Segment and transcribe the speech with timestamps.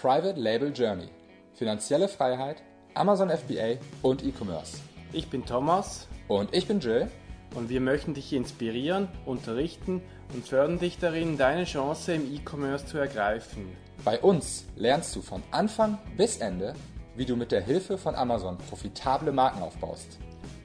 [0.00, 1.08] Private Label Journey,
[1.54, 2.62] finanzielle Freiheit,
[2.94, 4.78] Amazon FBA und E-Commerce.
[5.12, 7.08] Ich bin Thomas Und ich bin Jill.
[7.56, 10.00] und wir möchten dich inspirieren, unterrichten
[10.32, 13.76] und fördern dich darin, deine Chance im E-Commerce zu ergreifen.
[14.04, 16.74] Bei uns lernst du von Anfang bis Ende,
[17.16, 20.20] wie du mit der Hilfe von Amazon profitable Marken aufbaust.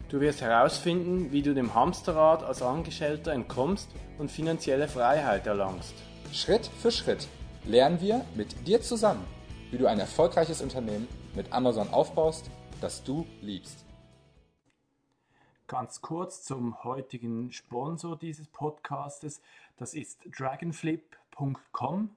[0.09, 3.89] Du wirst herausfinden, wie du dem Hamsterrad als Angestellter entkommst
[4.19, 5.95] und finanzielle Freiheit erlangst.
[6.31, 7.27] Schritt für Schritt
[7.65, 9.25] lernen wir mit dir zusammen,
[9.71, 12.49] wie du ein erfolgreiches Unternehmen mit Amazon aufbaust,
[12.81, 13.85] das du liebst.
[15.67, 19.41] Ganz kurz zum heutigen Sponsor dieses Podcastes.
[19.77, 22.09] Das ist dragonflip.com.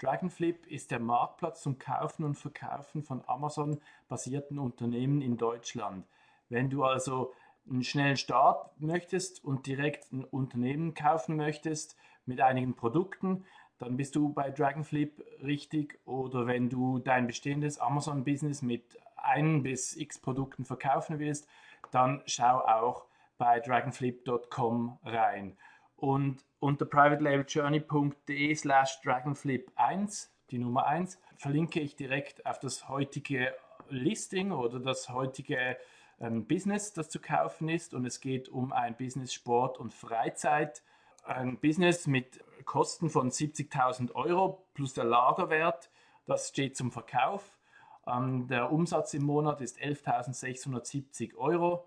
[0.00, 6.06] Dragonflip ist der Marktplatz zum Kaufen und Verkaufen von Amazon-basierten Unternehmen in Deutschland.
[6.48, 7.32] Wenn du also
[7.68, 13.44] einen schnellen Start möchtest und direkt ein Unternehmen kaufen möchtest mit einigen Produkten,
[13.80, 15.98] dann bist du bei Dragonflip richtig.
[16.04, 21.48] Oder wenn du dein bestehendes Amazon-Business mit ein bis x Produkten verkaufen willst,
[21.90, 23.06] dann schau auch
[23.38, 25.56] bei dragonflip.com rein.
[25.96, 33.54] Und unter privatelabeljourney.de slash dragonflip1, die Nummer 1, verlinke ich direkt auf das heutige
[33.88, 35.78] Listing oder das heutige
[36.20, 37.94] ähm, Business, das zu kaufen ist.
[37.94, 40.82] Und es geht um ein Business Sport und Freizeit.
[41.24, 45.90] Ein Business mit Kosten von 70.000 Euro plus der Lagerwert.
[46.26, 47.58] Das steht zum Verkauf.
[48.06, 51.86] Ähm, der Umsatz im Monat ist 11.670 Euro.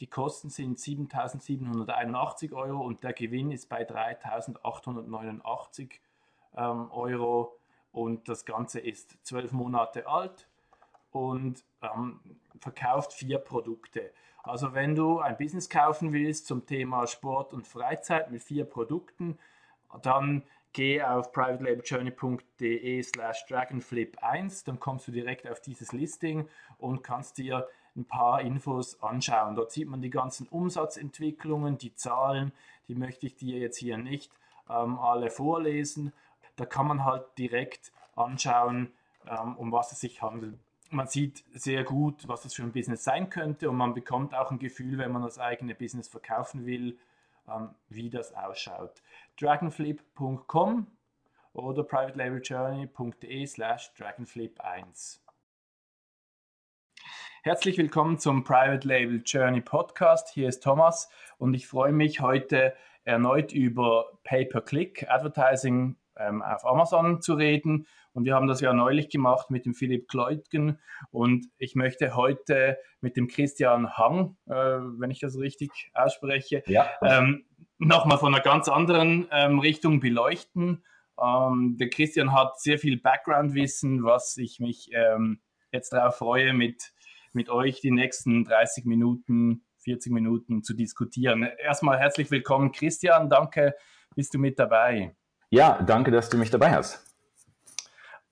[0.00, 5.92] Die Kosten sind 7.781 Euro und der Gewinn ist bei 3.889
[6.56, 7.58] ähm, Euro.
[7.92, 10.48] Und das Ganze ist zwölf Monate alt
[11.12, 12.20] und ähm,
[12.60, 14.12] verkauft vier Produkte.
[14.42, 19.38] Also wenn du ein Business kaufen willst zum Thema Sport und Freizeit mit vier Produkten,
[20.02, 27.38] dann geh auf privatelabeljourney.de slash dragonflip1, dann kommst du direkt auf dieses Listing und kannst
[27.38, 29.54] dir ein paar Infos anschauen.
[29.54, 32.52] Dort sieht man die ganzen Umsatzentwicklungen, die Zahlen,
[32.88, 34.32] die möchte ich dir jetzt hier nicht
[34.68, 36.12] ähm, alle vorlesen.
[36.56, 38.92] Da kann man halt direkt anschauen,
[39.26, 40.58] ähm, um was es sich handelt.
[40.92, 44.50] Man sieht sehr gut, was das für ein Business sein könnte und man bekommt auch
[44.50, 46.98] ein Gefühl, wenn man das eigene Business verkaufen will,
[47.48, 49.02] ähm, wie das ausschaut.
[49.40, 50.86] Dragonflip.com
[51.54, 55.20] oder privatelabeljourney.de slash dragonflip1.
[57.42, 60.28] Herzlich willkommen zum Private Label Journey Podcast.
[60.28, 67.20] Hier ist Thomas und ich freue mich heute erneut über Pay-per-Click Advertising ähm, auf Amazon
[67.20, 67.86] zu reden.
[68.12, 70.78] Und wir haben das ja neulich gemacht mit dem Philipp Kleutgen.
[71.10, 76.88] Und ich möchte heute mit dem Christian Hang, äh, wenn ich das richtig ausspreche, Ja.
[77.02, 77.44] ähm,
[77.78, 80.84] nochmal von einer ganz anderen ähm, Richtung beleuchten.
[81.20, 85.40] Ähm, der Christian hat sehr viel Background-Wissen, was ich mich ähm,
[85.72, 86.92] jetzt darauf freue, mit,
[87.32, 91.42] mit euch die nächsten 30 Minuten, 40 Minuten zu diskutieren.
[91.58, 93.28] Erstmal herzlich willkommen, Christian.
[93.30, 93.74] Danke,
[94.14, 95.16] bist du mit dabei.
[95.52, 97.04] Ja, danke, dass du mich dabei hast.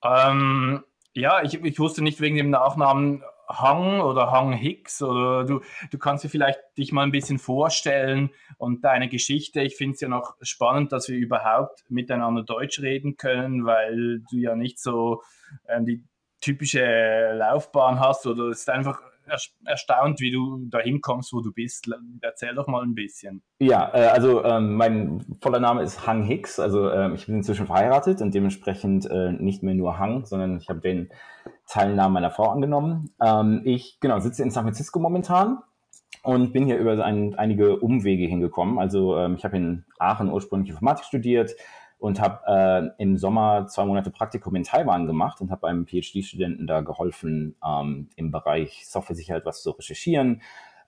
[0.03, 0.83] Ähm,
[1.13, 5.61] ja, ich, ich wusste nicht wegen dem Nachnamen Hang oder Hang Hicks oder du,
[5.91, 9.61] du kannst dir vielleicht dich mal ein bisschen vorstellen und deine Geschichte.
[9.61, 14.39] Ich finde es ja noch spannend, dass wir überhaupt miteinander Deutsch reden können, weil du
[14.39, 15.23] ja nicht so
[15.69, 16.03] ähm, die
[16.41, 19.03] typische Laufbahn hast oder es ist einfach
[19.65, 21.89] erstaunt, wie du dahin kommst, wo du bist.
[22.21, 23.43] Erzähl doch mal ein bisschen.
[23.59, 26.59] Ja, äh, also ähm, mein voller Name ist Hang Hicks.
[26.59, 30.69] Also ähm, ich bin inzwischen verheiratet und dementsprechend äh, nicht mehr nur Hang, sondern ich
[30.69, 31.11] habe den
[31.67, 33.11] Teilnamen meiner Frau angenommen.
[33.23, 35.59] Ähm, ich genau sitze in San Francisco momentan
[36.23, 38.79] und bin hier über ein, einige Umwege hingekommen.
[38.79, 41.53] Also ähm, ich habe in Aachen ursprünglich Informatik studiert
[42.01, 46.67] und habe äh, im Sommer zwei Monate Praktikum in Taiwan gemacht und habe einem PhD-Studenten
[46.67, 50.41] da geholfen, ähm, im Bereich Software-Sicherheit was zu recherchieren.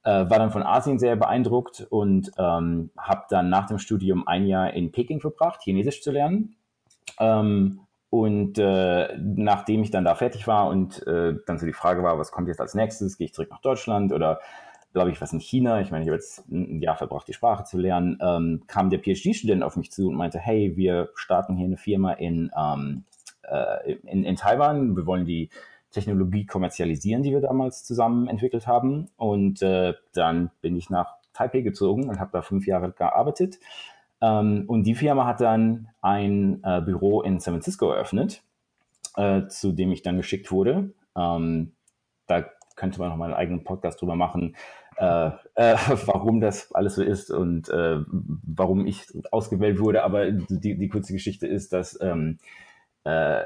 [0.05, 4.47] Äh, war dann von Asien sehr beeindruckt und ähm, habe dann nach dem Studium ein
[4.47, 6.57] Jahr in Peking verbracht, Chinesisch zu lernen.
[7.21, 12.03] Ähm, und äh, nachdem ich dann da fertig war und äh, dann so die Frage
[12.03, 14.41] war, was kommt jetzt als nächstes, gehe ich zurück nach Deutschland oder
[14.93, 17.65] glaube ich was in China, ich meine, ich habe jetzt ein Jahr verbracht, die Sprache
[17.65, 21.67] zu lernen, ähm, kam der PhD-Student auf mich zu und meinte, hey, wir starten hier
[21.67, 23.05] eine Firma in, ähm,
[23.43, 25.51] äh, in, in Taiwan, wir wollen die
[25.93, 29.09] Technologie kommerzialisieren, die wir damals zusammen entwickelt haben.
[29.17, 33.59] Und äh, dann bin ich nach Taipei gezogen und habe da fünf Jahre gearbeitet.
[34.21, 38.43] Ähm, und die Firma hat dann ein äh, Büro in San Francisco eröffnet,
[39.17, 40.93] äh, zu dem ich dann geschickt wurde.
[41.17, 41.73] Ähm,
[42.27, 44.57] da könnte man noch mal einen eigenen Podcast drüber machen,
[44.97, 50.05] äh, äh, warum das alles so ist und äh, warum ich ausgewählt wurde.
[50.05, 52.39] Aber die, die kurze Geschichte ist, dass ähm,
[53.05, 53.43] äh,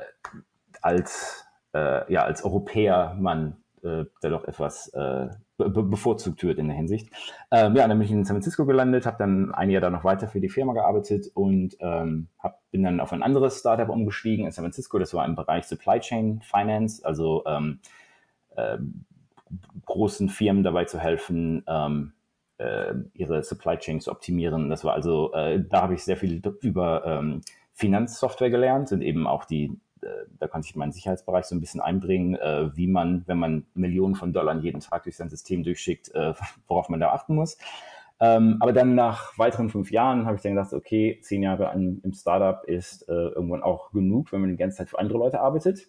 [0.82, 1.44] als
[1.74, 5.28] äh, ja, als Europäer man äh, da doch etwas äh,
[5.58, 7.10] be bevorzugt wird in der Hinsicht.
[7.50, 10.04] Ähm, ja, dann bin ich in San Francisco gelandet, habe dann ein Jahr da noch
[10.04, 14.44] weiter für die Firma gearbeitet und ähm, hab, bin dann auf ein anderes Startup umgestiegen
[14.44, 14.98] in San Francisco.
[14.98, 17.80] Das war im Bereich Supply Chain Finance, also ähm,
[18.56, 18.78] äh,
[19.84, 22.12] großen Firmen dabei zu helfen, ähm,
[22.58, 24.70] äh, ihre Supply Chain zu optimieren.
[24.70, 29.26] Das war also, äh, da habe ich sehr viel über ähm, Finanzsoftware gelernt und eben
[29.26, 33.24] auch die äh, da konnte ich meinen Sicherheitsbereich so ein bisschen einbringen, äh, wie man,
[33.26, 36.34] wenn man Millionen von Dollar jeden Tag durch sein System durchschickt, äh,
[36.68, 37.58] worauf man da achten muss.
[38.18, 42.00] Ähm, aber dann nach weiteren fünf Jahren habe ich dann gedacht, okay, zehn Jahre an,
[42.02, 45.40] im Startup ist äh, irgendwann auch genug, wenn man die ganze Zeit für andere Leute
[45.40, 45.88] arbeitet.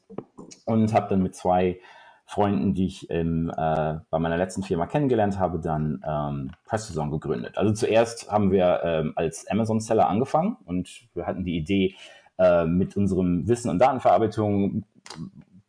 [0.65, 1.79] Und habe dann mit zwei
[2.29, 7.57] Freunden, die ich im, äh, bei meiner letzten Firma kennengelernt habe, dann ähm, PressZone gegründet.
[7.57, 11.95] Also zuerst haben wir ähm, als Amazon-Seller angefangen und wir hatten die Idee,
[12.37, 14.83] äh, mit unserem Wissen und Datenverarbeitung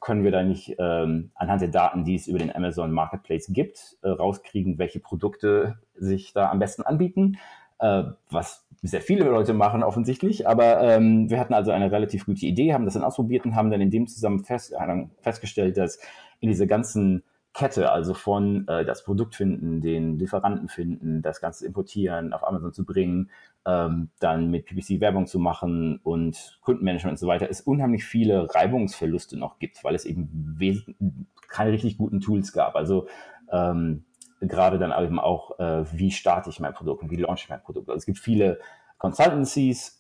[0.01, 3.97] können wir da nicht ähm, anhand der Daten, die es über den Amazon Marketplace gibt,
[4.03, 7.39] äh, rauskriegen, welche Produkte sich da am besten anbieten,
[7.79, 10.47] äh, was sehr viele Leute machen offensichtlich.
[10.47, 13.71] Aber ähm, wir hatten also eine relativ gute Idee, haben das dann ausprobiert und haben
[13.71, 15.99] dann in dem zusammen fest, äh, festgestellt, dass
[16.41, 17.25] in dieser ganzen
[17.55, 22.73] Kette, also von äh, das Produkt finden, den Lieferanten finden, das Ganze importieren, auf Amazon
[22.73, 23.31] zu bringen,
[23.67, 28.55] ähm, dann mit PPC Werbung zu machen und Kundenmanagement und so weiter, es unheimlich viele
[28.55, 32.77] Reibungsverluste noch gibt, weil es eben keine richtig guten Tools gab.
[32.77, 33.09] Also
[33.51, 34.05] ähm,
[34.41, 37.63] gerade dann eben auch, äh, wie starte ich mein Produkt und wie launche ich mein
[37.63, 37.89] Produkt.
[37.89, 38.61] Also es gibt viele
[38.99, 39.98] Consultancies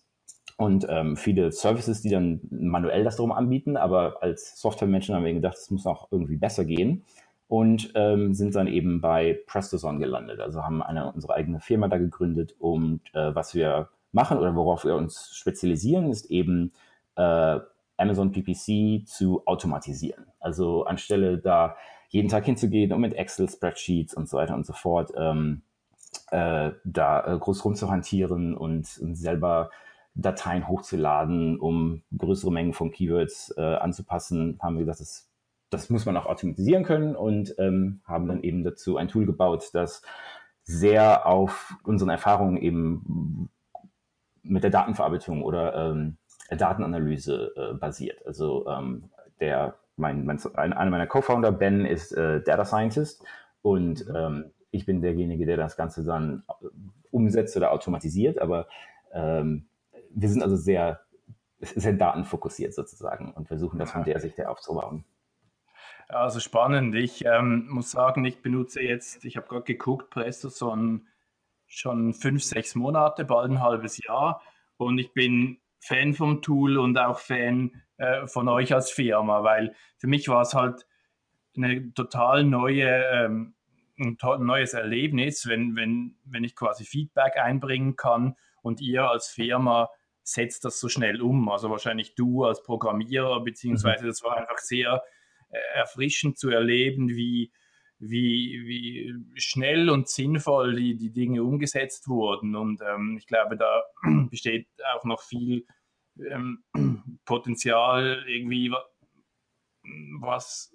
[0.58, 5.32] und ähm, viele Services, die dann manuell das darum anbieten, aber als Software-Menschen haben wir
[5.32, 7.04] gedacht, es muss auch irgendwie besser gehen
[7.46, 10.40] und ähm, sind dann eben bei PrestaZone gelandet.
[10.40, 14.84] Also haben eine unsere eigene Firma da gegründet und äh, was wir machen oder worauf
[14.84, 16.72] wir uns spezialisieren, ist eben
[17.14, 17.60] äh,
[17.96, 20.26] Amazon PPC zu automatisieren.
[20.40, 21.76] Also anstelle da
[22.08, 25.62] jeden Tag hinzugehen und mit Excel, Spreadsheets und so weiter und so fort ähm,
[26.32, 29.70] äh, da äh, groß rumzuhantieren und, und selber
[30.20, 35.28] Dateien hochzuladen, um größere Mengen von Keywords äh, anzupassen, haben wir gesagt, das
[35.70, 39.70] das muss man auch automatisieren können und ähm, haben dann eben dazu ein Tool gebaut,
[39.72, 40.02] das
[40.64, 43.50] sehr auf unseren Erfahrungen eben
[44.42, 46.16] mit der Datenverarbeitung oder ähm,
[46.50, 48.26] Datenanalyse äh, basiert.
[48.26, 49.10] Also ähm,
[49.40, 53.24] der, mein, mein, einer meiner Co-Founder, Ben, ist äh, Data Scientist
[53.62, 54.16] und mhm.
[54.16, 56.44] ähm, ich bin derjenige, der das Ganze dann
[57.10, 58.66] umsetzt oder automatisiert, aber
[59.12, 59.67] ähm,
[60.10, 61.00] wir sind also sehr,
[61.60, 65.04] sehr datenfokussiert sozusagen und versuchen das von der Sicht her aufzubauen.
[66.08, 66.94] Also spannend.
[66.94, 71.06] Ich ähm, muss sagen, ich benutze jetzt, ich habe gerade geguckt, Presto ein,
[71.66, 74.40] schon fünf, sechs Monate, bald ein halbes Jahr.
[74.78, 79.74] Und ich bin Fan vom Tool und auch Fan äh, von euch als Firma, weil
[79.98, 80.86] für mich war es halt
[81.56, 83.54] eine total neue, ähm,
[83.98, 89.90] ein neues Erlebnis, wenn, wenn, wenn ich quasi Feedback einbringen kann und ihr als Firma
[90.32, 91.48] setzt das so schnell um.
[91.48, 94.08] Also wahrscheinlich du als Programmierer, beziehungsweise mhm.
[94.08, 95.02] das war einfach sehr
[95.74, 97.52] erfrischend zu erleben, wie,
[97.98, 102.54] wie, wie schnell und sinnvoll die, die Dinge umgesetzt wurden.
[102.54, 103.82] Und ähm, ich glaube, da
[104.30, 105.66] besteht auch noch viel
[106.30, 106.64] ähm,
[107.24, 108.72] Potenzial, irgendwie
[110.20, 110.74] was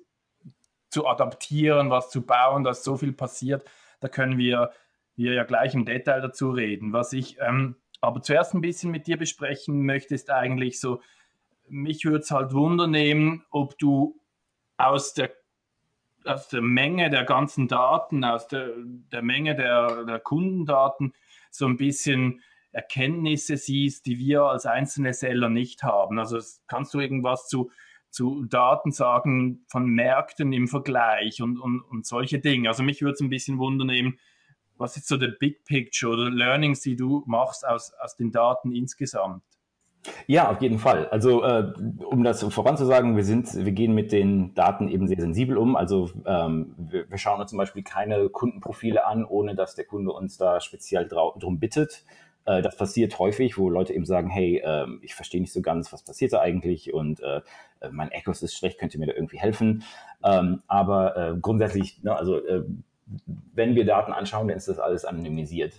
[0.89, 3.65] zu adaptieren, was zu bauen, dass so viel passiert.
[3.99, 4.71] Da können wir,
[5.15, 6.93] wir ja gleich im Detail dazu reden.
[6.93, 11.01] Was ich ähm, aber zuerst ein bisschen mit dir besprechen möchte, ist eigentlich so,
[11.69, 14.19] mich würde es halt wundernehmen, ob du
[14.75, 15.31] aus der,
[16.25, 21.13] aus der Menge der ganzen Daten, aus der, der Menge der, der Kundendaten
[21.49, 22.41] so ein bisschen
[22.73, 26.19] Erkenntnisse siehst, die wir als einzelne Seller nicht haben.
[26.19, 27.71] Also kannst du irgendwas zu,
[28.09, 32.67] zu Daten sagen von Märkten im Vergleich und, und, und solche Dinge.
[32.67, 34.19] Also mich würde es ein bisschen wundern, eben,
[34.77, 38.73] was ist so der Big Picture oder Learnings, die du machst aus, aus den Daten
[38.73, 39.43] insgesamt?
[40.27, 41.07] Ja, auf jeden Fall.
[41.09, 41.73] Also äh,
[42.05, 45.75] um das voranzusagen, wir sind, wir gehen mit den Daten eben sehr sensibel um.
[45.75, 50.11] Also ähm, wir, wir schauen uns zum Beispiel keine Kundenprofile an, ohne dass der Kunde
[50.11, 52.03] uns da speziell drum bittet.
[52.45, 55.93] Äh, das passiert häufig, wo Leute eben sagen, hey, äh, ich verstehe nicht so ganz,
[55.93, 57.41] was passiert da eigentlich und äh,
[57.91, 59.83] mein Echos ist schlecht, könnt ihr mir da irgendwie helfen?
[60.23, 62.63] Ähm, aber äh, grundsätzlich, ne, also äh,
[63.25, 65.73] wenn wir Daten anschauen, dann ist das alles anonymisiert.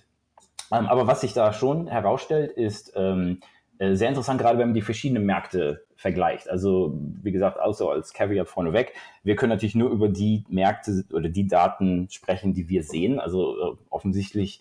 [0.72, 3.40] Ähm, aber was sich da schon herausstellt, ist ähm,
[3.78, 6.48] äh, sehr interessant, gerade wenn man die verschiedenen Märkte vergleicht.
[6.48, 11.28] Also wie gesagt, außer als Caveat vorneweg, wir können natürlich nur über die Märkte oder
[11.28, 13.20] die Daten sprechen, die wir sehen.
[13.20, 14.60] Also äh, offensichtlich,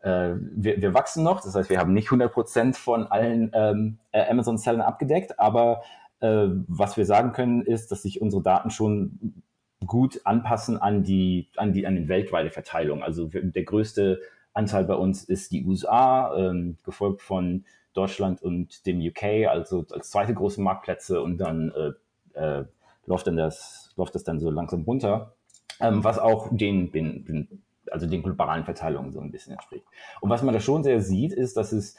[0.00, 4.28] äh, wir, wir wachsen noch, das heißt, wir haben nicht 100% von allen ähm, äh,
[4.30, 5.82] Amazon-Zellen abgedeckt, aber
[6.20, 9.42] Äh, was wir sagen können, ist, dass sich unsere Daten schon
[9.86, 13.02] gut anpassen an die, an die, an die weltweite Verteilung.
[13.02, 14.20] Also der größte
[14.52, 20.10] Anteil bei uns ist die USA, ähm, gefolgt von Deutschland und dem UK, also als
[20.10, 22.64] zweite große Marktplätze und dann äh, äh,
[23.06, 25.34] läuft dann das, läuft das dann so langsam runter,
[25.80, 29.86] ähm, was auch den, den, den, also den globalen Verteilungen so ein bisschen entspricht.
[30.20, 31.96] Und was man da schon sehr sieht, ist, dass es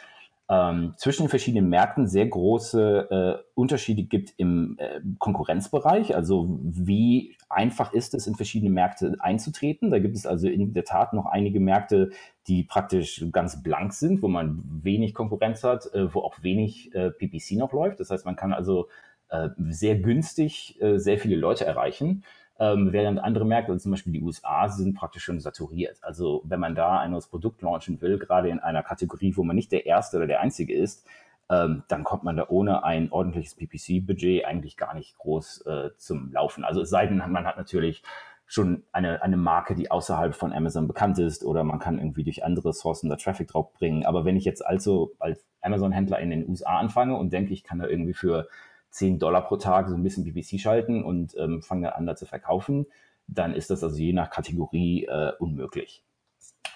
[0.47, 6.15] ähm, zwischen verschiedenen Märkten sehr große äh, Unterschiede gibt im äh, Konkurrenzbereich.
[6.15, 9.89] Also wie einfach ist es, in verschiedene Märkte einzutreten.
[9.89, 12.11] Da gibt es also in der Tat noch einige Märkte,
[12.47, 17.09] die praktisch ganz blank sind, wo man wenig Konkurrenz hat, äh, wo auch wenig äh,
[17.09, 17.99] PPC noch läuft.
[17.99, 18.87] Das heißt, man kann also
[19.29, 22.23] äh, sehr günstig äh, sehr viele Leute erreichen.
[22.57, 25.97] Ähm, während andere Märkte, also zum Beispiel die USA, sind praktisch schon saturiert.
[26.01, 29.55] Also wenn man da ein neues Produkt launchen will, gerade in einer Kategorie, wo man
[29.55, 31.05] nicht der Erste oder der Einzige ist,
[31.49, 36.31] ähm, dann kommt man da ohne ein ordentliches PPC-Budget eigentlich gar nicht groß äh, zum
[36.31, 36.63] Laufen.
[36.63, 38.03] Also es sei denn, man hat natürlich
[38.47, 42.43] schon eine, eine Marke, die außerhalb von Amazon bekannt ist oder man kann irgendwie durch
[42.43, 44.05] andere Sourcen da Traffic drauf bringen.
[44.05, 47.79] Aber wenn ich jetzt also als Amazon-Händler in den USA anfange und denke, ich kann
[47.79, 48.47] da irgendwie für
[48.95, 52.15] 10 Dollar pro Tag so ein bisschen BBC schalten und ähm, fangen dann an, da
[52.15, 52.85] zu verkaufen,
[53.27, 56.03] dann ist das also je nach Kategorie äh, unmöglich.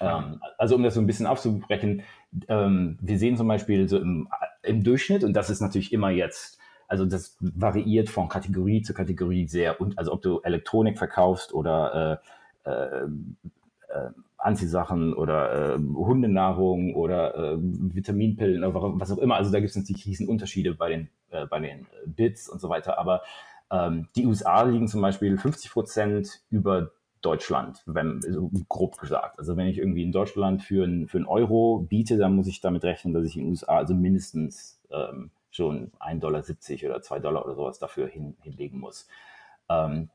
[0.01, 2.03] Ähm, also um das so ein bisschen aufzubrechen,
[2.49, 4.27] ähm, wir sehen zum Beispiel so im,
[4.63, 6.59] im Durchschnitt, und das ist natürlich immer jetzt,
[6.89, 12.21] also das variiert von Kategorie zu Kategorie sehr, und also ob du Elektronik verkaufst oder
[12.65, 13.03] äh, äh,
[13.89, 14.09] äh,
[14.39, 19.35] Anziehsachen oder äh, Hundenahrung oder äh, Vitaminpillen oder was auch immer.
[19.35, 22.69] Also da gibt es natürlich riesen Unterschiede bei den, äh, bei den Bits und so
[22.69, 22.97] weiter.
[22.97, 23.21] Aber
[23.71, 26.91] ähm, die USA liegen zum Beispiel 50 Prozent über
[27.21, 29.39] Deutschland, wenn, so grob gesagt.
[29.39, 32.61] Also wenn ich irgendwie in Deutschland für, ein, für einen Euro biete, dann muss ich
[32.61, 37.19] damit rechnen, dass ich in den USA also mindestens ähm, schon 1,70 Dollar oder 2
[37.19, 39.07] Dollar oder sowas dafür hin, hinlegen muss.
[39.69, 40.09] Ähm,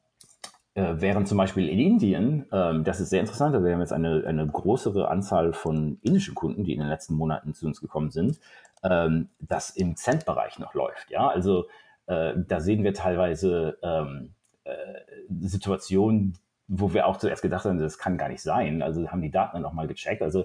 [0.74, 3.92] äh, während zum Beispiel in Indien, ähm, das ist sehr interessant, also wir haben jetzt
[3.92, 8.10] eine, eine größere Anzahl von indischen Kunden, die in den letzten Monaten zu uns gekommen
[8.10, 8.40] sind,
[8.82, 11.10] ähm, das im Cent-Bereich noch läuft.
[11.10, 11.66] Ja, also
[12.06, 14.72] äh, da sehen wir teilweise ähm, äh,
[15.40, 18.82] Situationen, wo wir auch zuerst gedacht haben, das kann gar nicht sein.
[18.82, 20.22] Also haben die Daten dann nochmal gecheckt.
[20.22, 20.44] Also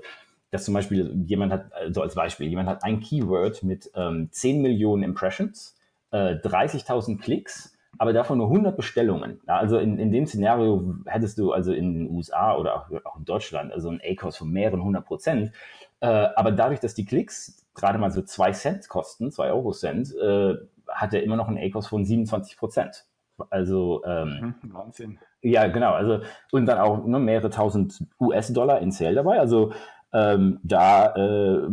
[0.51, 4.61] dass zum Beispiel jemand hat, also als Beispiel, jemand hat ein Keyword mit ähm, 10
[4.61, 5.75] Millionen Impressions,
[6.11, 9.41] äh, 30.000 Klicks aber davon nur 100 Bestellungen.
[9.47, 13.17] Ja, also in, in dem Szenario hättest du also in den USA oder auch, auch
[13.17, 15.51] in Deutschland also ein A-Cost von mehreren 100 Prozent.
[15.99, 20.15] Äh, aber dadurch, dass die Klicks gerade mal so 2 Cent kosten, 2 Euro Cent,
[20.15, 20.55] äh,
[20.87, 23.05] hat er immer noch einen A-Cost von 27 Prozent.
[23.49, 25.19] Also ähm, mhm, Wahnsinn.
[25.41, 25.93] Ja, genau.
[25.93, 29.39] Also und dann auch nur mehrere tausend US-Dollar in Sale dabei.
[29.39, 29.71] Also
[30.11, 31.67] ähm, da äh,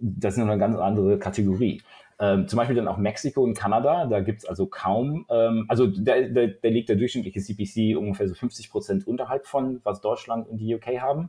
[0.00, 1.82] das ist eine ganz andere Kategorie.
[2.18, 6.22] Ähm, zum Beispiel dann auch Mexiko und Kanada, da gibt's also kaum, ähm, also da,
[6.22, 10.56] da, da liegt der durchschnittliche CPC ungefähr so 50 Prozent unterhalb von, was Deutschland und
[10.56, 11.28] die UK haben.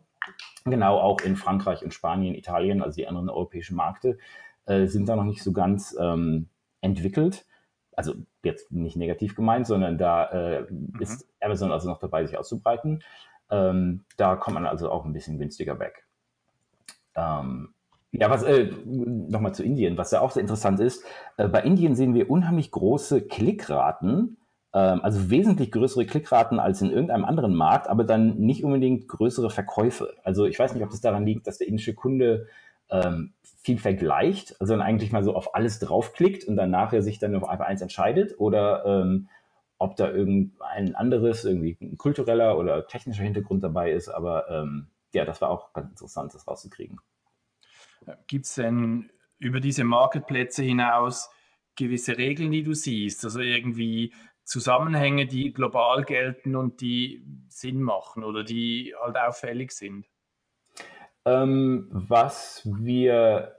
[0.63, 4.17] Genau, auch in Frankreich und Spanien, Italien, also die anderen europäischen Märkte,
[4.65, 6.47] äh, sind da noch nicht so ganz ähm,
[6.79, 7.45] entwickelt.
[7.95, 8.13] Also
[8.43, 10.93] jetzt nicht negativ gemeint, sondern da äh, mhm.
[10.99, 13.03] ist Amazon also noch dabei, sich auszubreiten.
[13.49, 16.05] Ähm, da kommt man also auch ein bisschen günstiger weg.
[17.15, 17.73] Ähm,
[18.11, 21.03] ja, was äh, nochmal zu Indien, was ja auch sehr interessant ist.
[21.37, 24.37] Äh, bei Indien sehen wir unheimlich große Klickraten,
[24.73, 29.49] ähm, also wesentlich größere Klickraten als in irgendeinem anderen Markt, aber dann nicht unbedingt größere
[29.49, 30.13] Verkäufe.
[30.23, 32.47] Also ich weiß nicht, ob das daran liegt, dass der indische Kunde
[32.89, 37.19] ähm, viel vergleicht, also dann eigentlich mal so auf alles draufklickt und dann nachher sich
[37.19, 39.27] dann auf einfach eins entscheidet oder ähm,
[39.77, 44.09] ob da irgendein anderes, irgendwie ein kultureller oder technischer Hintergrund dabei ist.
[44.09, 46.99] Aber ähm, ja, das war auch ganz interessant, das rauszukriegen.
[48.27, 51.29] Gibt es denn über diese Marketplätze hinaus
[51.75, 53.23] gewisse Regeln, die du siehst?
[53.23, 60.05] Also irgendwie Zusammenhänge, die global gelten und die Sinn machen oder die halt auffällig sind?
[61.25, 63.57] Ähm, was wir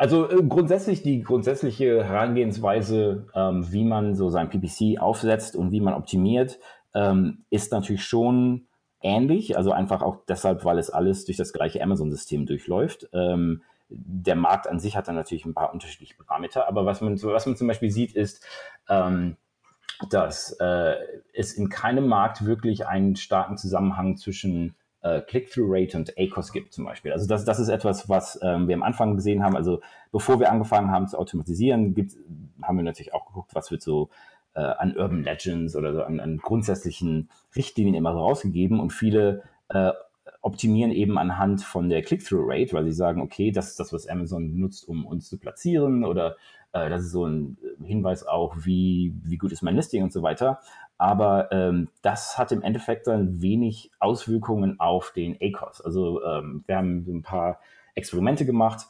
[0.00, 5.82] also äh, grundsätzlich die grundsätzliche Herangehensweise, ähm, wie man so sein PPC aufsetzt und wie
[5.82, 6.58] man optimiert,
[6.94, 8.66] ähm, ist natürlich schon
[9.02, 9.58] ähnlich.
[9.58, 13.10] Also einfach auch deshalb, weil es alles durch das gleiche Amazon-System durchläuft.
[13.12, 17.20] Ähm, der Markt an sich hat dann natürlich ein paar unterschiedliche Parameter, aber was man,
[17.22, 18.44] was man zum Beispiel sieht, ist,
[18.88, 19.36] ähm,
[20.08, 20.94] dass äh,
[21.34, 26.84] es in keinem Markt wirklich einen starken Zusammenhang zwischen äh, Click-Through-Rate und ACOS gibt zum
[26.84, 27.12] Beispiel.
[27.12, 29.56] Also das, das ist etwas, was ähm, wir am Anfang gesehen haben.
[29.56, 29.80] Also
[30.12, 32.12] bevor wir angefangen haben zu automatisieren, gibt,
[32.62, 34.10] haben wir natürlich auch geguckt, was wird so
[34.54, 39.42] äh, an Urban Legends oder so an, an grundsätzlichen Richtlinien immer so rausgegeben und viele
[39.68, 39.92] äh,
[40.40, 44.58] optimieren eben anhand von der Click-Through-Rate, weil sie sagen, okay, das ist das, was Amazon
[44.58, 46.36] nutzt, um uns zu platzieren oder
[46.72, 50.22] Äh, das ist so ein Hinweis auch, wie, wie gut ist mein Listing und so
[50.22, 50.60] weiter.
[50.98, 55.80] Aber ähm, das hat im Endeffekt dann wenig Auswirkungen auf den ACOS.
[55.80, 57.58] Also ähm, wir haben ein paar
[57.94, 58.86] Experimente gemacht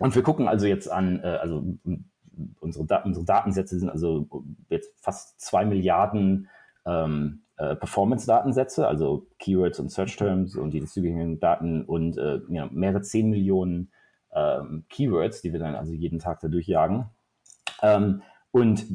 [0.00, 1.64] und wir gucken also jetzt an, äh, also
[2.60, 4.28] unsere, Dat unsere Datensätze sind also
[4.68, 6.48] jetzt fast zwei Milliarden
[6.84, 13.02] ähm, äh, Performance-Datensätze, also Keywords und Search-Terms und die zugänglichen Daten und äh, ja, mehrere
[13.02, 13.92] zehn Millionen
[14.34, 17.06] ähm, Keywords, die wir dann also jeden Tag da durchjagen.
[17.82, 18.86] Ähm, und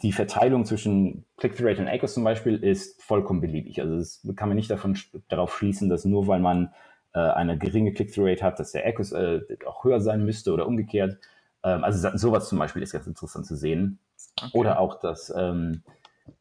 [0.00, 3.80] die Verteilung zwischen Click-through-Rate und ACOS zum Beispiel ist vollkommen beliebig.
[3.80, 4.96] Also das kann man nicht davon,
[5.28, 6.72] darauf schließen, dass nur weil man
[7.12, 11.18] äh, eine geringe Click-through-Rate hat, dass der ACOS äh, auch höher sein müsste oder umgekehrt.
[11.62, 13.98] Ähm, also sowas zum Beispiel ist ganz interessant zu sehen.
[14.40, 14.50] Okay.
[14.54, 15.82] Oder auch, dass ähm,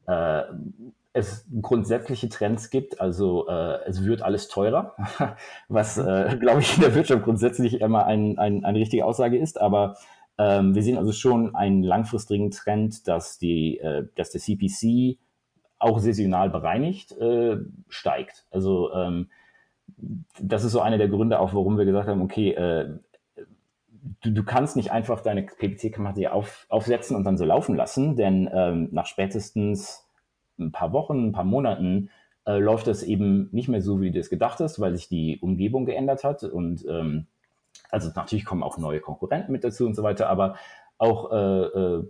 [0.08, 0.44] äh,
[1.14, 3.02] es grundsätzliche Trends gibt.
[3.02, 4.96] Also äh, es wird alles teurer,
[5.68, 9.60] was, äh, glaube ich, in der Wirtschaft grundsätzlich immer ein, ein, eine richtige Aussage ist.
[9.60, 9.96] Aber
[10.38, 15.18] ähm, wir sehen also schon einen langfristigen Trend, dass, die, äh, dass der CPC
[15.80, 17.58] auch saisonal bereinigt äh,
[17.90, 18.46] steigt.
[18.52, 19.30] Also ähm,
[20.40, 22.90] das ist so einer der Gründe auch, warum wir gesagt haben, okay, äh,
[24.24, 28.50] du, du kannst nicht einfach deine PPC-Kampagne auf, aufsetzen und dann so laufen lassen, denn
[28.54, 30.08] ähm, nach spätestens
[30.60, 32.10] ein paar Wochen, ein paar Monaten
[32.46, 35.40] äh, läuft das eben nicht mehr so, wie du es gedacht hast, weil sich die
[35.40, 37.28] Umgebung geändert hat und ähm,
[37.90, 40.56] also natürlich kommen auch neue Konkurrenten mit dazu und so weiter, aber
[40.98, 42.04] auch äh, äh,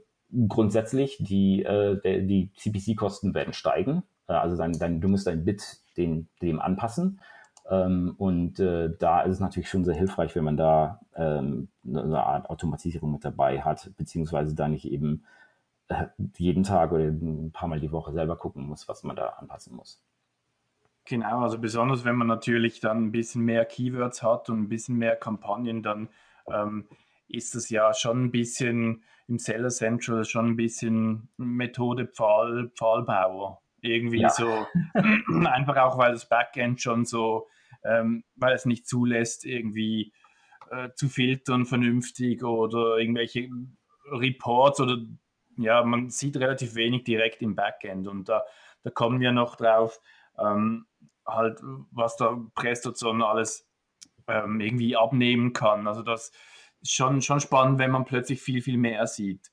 [0.47, 4.03] grundsätzlich die, äh, der, die CPC-Kosten werden steigen.
[4.27, 7.19] Äh, also dein, dein, du musst dein Bit den, dem anpassen.
[7.71, 12.21] Ähm, und äh, da ist es natürlich schon sehr hilfreich, wenn man da ähm, eine
[12.21, 15.23] Art Automatisierung mit dabei hat, beziehungsweise da nicht eben
[15.87, 19.27] äh, jeden Tag oder ein paar Mal die Woche selber gucken muss, was man da
[19.27, 20.03] anpassen muss.
[21.05, 24.97] Genau, also besonders wenn man natürlich dann ein bisschen mehr Keywords hat und ein bisschen
[24.97, 26.09] mehr Kampagnen, dann
[26.51, 26.89] ähm,
[27.29, 33.61] ist das ja schon ein bisschen im Seller Central schon ein bisschen Methode Pfahl, Pfahlbauer.
[33.79, 34.29] Irgendwie ja.
[34.29, 34.67] so,
[35.45, 37.47] einfach auch, weil das Backend schon so,
[37.83, 40.13] ähm, weil es nicht zulässt, irgendwie
[40.69, 43.49] äh, zu filtern vernünftig oder irgendwelche
[44.11, 44.97] Reports oder
[45.57, 48.43] ja, man sieht relativ wenig direkt im Backend und da,
[48.83, 49.99] da kommen wir noch drauf,
[50.39, 50.85] ähm,
[51.25, 51.59] halt,
[51.91, 53.67] was da Prestation alles
[54.27, 55.87] ähm, irgendwie abnehmen kann.
[55.87, 56.31] Also das
[56.81, 59.51] ist schon, schon spannend, wenn man plötzlich viel, viel mehr sieht.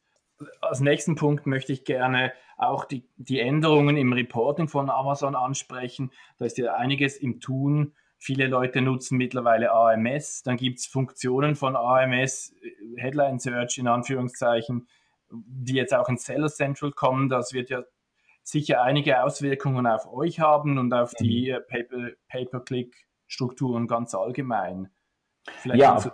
[0.60, 6.12] Als nächsten Punkt möchte ich gerne auch die, die Änderungen im Reporting von Amazon ansprechen.
[6.38, 7.94] Da ist ja einiges im Tun.
[8.18, 10.42] Viele Leute nutzen mittlerweile AMS.
[10.42, 12.54] Dann gibt es Funktionen von AMS,
[12.96, 14.88] Headline Search in Anführungszeichen,
[15.30, 17.28] die jetzt auch in Seller Central kommen.
[17.28, 17.84] Das wird ja
[18.42, 22.12] sicher einige Auswirkungen auf euch haben und auf die mhm.
[22.28, 24.90] Pay-per-Click-Strukturen ganz allgemein.
[25.58, 25.90] Vielleicht ja.
[25.90, 26.10] kannst du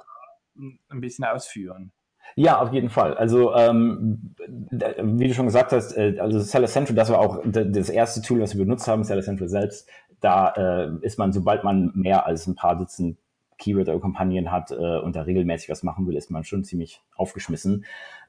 [0.91, 1.93] ein bisschen ausführen.
[2.37, 3.15] Ja, auf jeden Fall.
[3.15, 7.89] Also ähm, wie du schon gesagt hast, äh, also Seller Central, das war auch das
[7.89, 9.89] erste Tool, was wir benutzt haben, Seller Central selbst.
[10.21, 13.19] Da äh, ist man, sobald man mehr als ein paar Dutzend
[13.59, 17.03] Keyword oder Kampagnen hat äh, und da regelmäßig was machen will, ist man schon ziemlich
[17.17, 17.85] aufgeschmissen.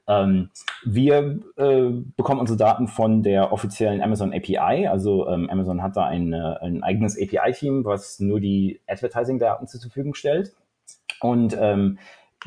[0.08, 0.50] Ähm,
[0.84, 4.88] wir äh, bekommen unsere Daten von der offiziellen Amazon API.
[4.88, 10.13] Also ähm, Amazon hat da ein, ein eigenes API-Team, was nur die Advertising-Daten zur Verfügung
[10.13, 10.54] stellt.
[11.21, 11.98] Und ähm,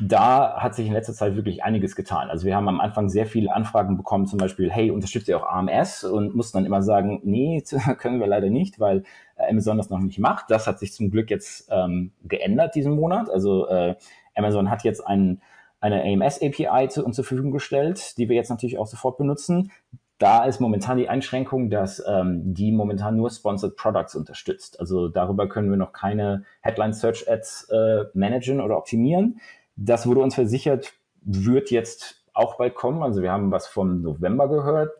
[0.01, 2.29] da hat sich in letzter Zeit wirklich einiges getan.
[2.29, 5.47] Also wir haben am Anfang sehr viele Anfragen bekommen, zum Beispiel, hey, unterstützt ihr auch
[5.49, 6.05] AMS?
[6.05, 7.63] Und mussten dann immer sagen, nee,
[7.97, 9.03] können wir leider nicht, weil
[9.35, 10.49] äh, Amazon das noch nicht macht.
[10.49, 13.29] Das hat sich zum Glück jetzt ähm, geändert diesen Monat.
[13.29, 13.95] Also äh,
[14.35, 15.41] Amazon hat jetzt einen
[15.81, 19.71] eine AMS-API zu uns zur Verfügung gestellt, die wir jetzt natürlich auch sofort benutzen.
[20.17, 24.77] Da ist momentan die Einschränkung, dass ähm, die momentan nur Sponsored Products unterstützt.
[24.77, 29.39] Also darüber können wir noch keine Headline Search Ads äh, managen oder optimieren.
[29.81, 33.01] Das wurde uns versichert, wird jetzt auch bald kommen.
[33.01, 34.91] Also wir haben was vom November gehört.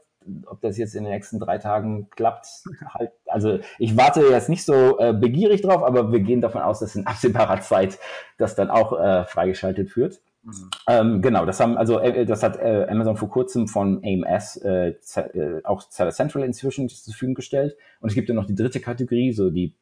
[0.45, 2.47] Ob das jetzt in den nächsten drei Tagen klappt,
[2.93, 6.79] halt, also ich warte jetzt nicht so äh, begierig drauf, aber wir gehen davon aus,
[6.79, 7.97] dass in absehbarer Zeit
[8.37, 10.21] das dann auch äh, freigeschaltet wird.
[10.43, 10.69] Mhm.
[10.87, 14.93] Ähm, genau, das haben also äh, das hat äh, Amazon vor kurzem von AMS äh,
[15.15, 17.75] äh, auch Seller Central inzwischen zur Verfügung gestellt.
[17.99, 19.73] Und es gibt ja noch die dritte Kategorie, so die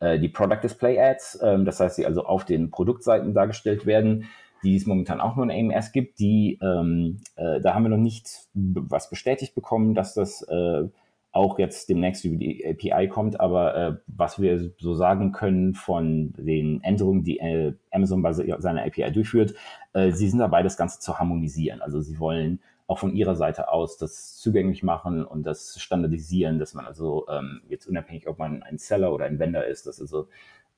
[0.00, 4.26] äh, die Product Display Ads, ähm, das heißt, die also auf den Produktseiten dargestellt werden,
[4.62, 6.18] die es momentan auch nur in AMS gibt.
[6.18, 10.88] Die ähm, äh, da haben wir noch nicht was bestätigt bekommen, dass das äh,
[11.30, 16.32] auch jetzt demnächst über die API kommt, aber äh, was wir so sagen können von
[16.36, 19.54] den Änderungen, die äh, Amazon bei seiner API durchführt,
[19.92, 21.82] äh, sie sind dabei, das Ganze zu harmonisieren.
[21.82, 26.72] Also sie wollen auch von ihrer Seite aus das zugänglich machen und das standardisieren, dass
[26.72, 30.28] man also ähm, jetzt unabhängig, ob man ein Seller oder ein Vendor ist, dass also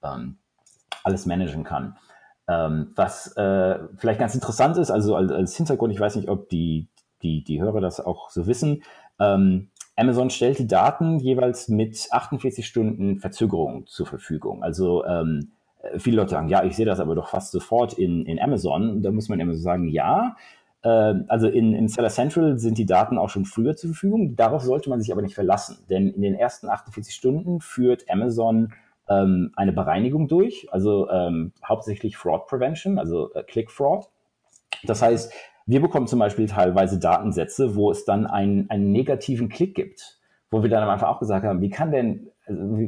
[0.03, 0.37] ähm,
[1.05, 1.97] alles managen kann.
[2.49, 6.49] Ähm, was äh, vielleicht ganz interessant ist, also als, als, Hintergrund, ich weiß nicht, ob
[6.49, 6.89] die,
[7.23, 8.83] die, die Hörer das auch so wissen,
[9.21, 14.65] ähm, Amazon stellt die Daten jeweils mit 48 Stunden Verzögerung zur Verfügung.
[14.65, 15.53] Also ähm,
[15.99, 19.03] viele Leute sagen, ja, ich sehe das aber doch fast sofort in, in Amazon.
[19.03, 20.37] Da muss man immer so sagen, ja,
[20.89, 24.35] also in, in Seller Central sind die Daten auch schon früher zur Verfügung.
[24.37, 28.73] Darauf sollte man sich aber nicht verlassen, denn in den ersten 48 Stunden führt Amazon
[29.11, 34.09] ähm, eine Bereinigung durch, also ähm, hauptsächlich Fraud Prevention, also äh, Click Fraud.
[34.85, 35.33] Das heißt,
[35.67, 40.20] wir bekommen zum Beispiel teilweise Datensätze, wo es dann einen, einen negativen Klick gibt,
[40.51, 42.31] wo wir dann am Anfang auch gesagt haben, wie kann denn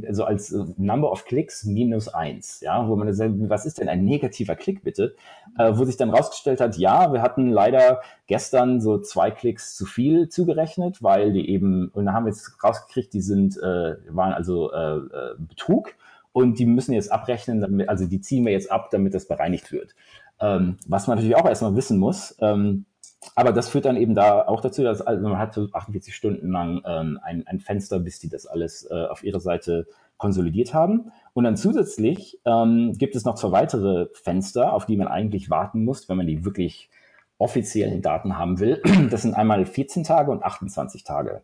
[0.07, 3.89] also als äh, Number of Clicks minus eins, ja, wo man sagt, was ist denn
[3.89, 5.15] ein negativer Klick bitte?
[5.59, 9.87] Äh, wo sich dann rausgestellt hat, ja, wir hatten leider gestern so zwei Klicks zu
[9.87, 14.33] viel zugerechnet, weil die eben, und da haben wir jetzt rausgekriegt, die sind, äh, waren
[14.33, 15.95] also äh, äh, Betrug
[16.33, 19.71] und die müssen jetzt abrechnen, damit, also die ziehen wir jetzt ab, damit das bereinigt
[19.73, 19.95] wird.
[20.41, 22.87] Ähm, was man natürlich auch erstmal wissen muss, ähm,
[23.35, 26.51] aber das führt dann eben da auch dazu, dass also man hat so 48 Stunden
[26.51, 31.13] lang ähm, ein, ein Fenster, bis die das alles äh, auf ihrer Seite konsolidiert haben.
[31.33, 35.85] Und dann zusätzlich ähm, gibt es noch zwei weitere Fenster, auf die man eigentlich warten
[35.85, 36.91] muss, wenn man die wirklich
[37.39, 38.81] offiziellen Daten haben will.
[39.11, 41.43] Das sind einmal 14 Tage und 28 Tage.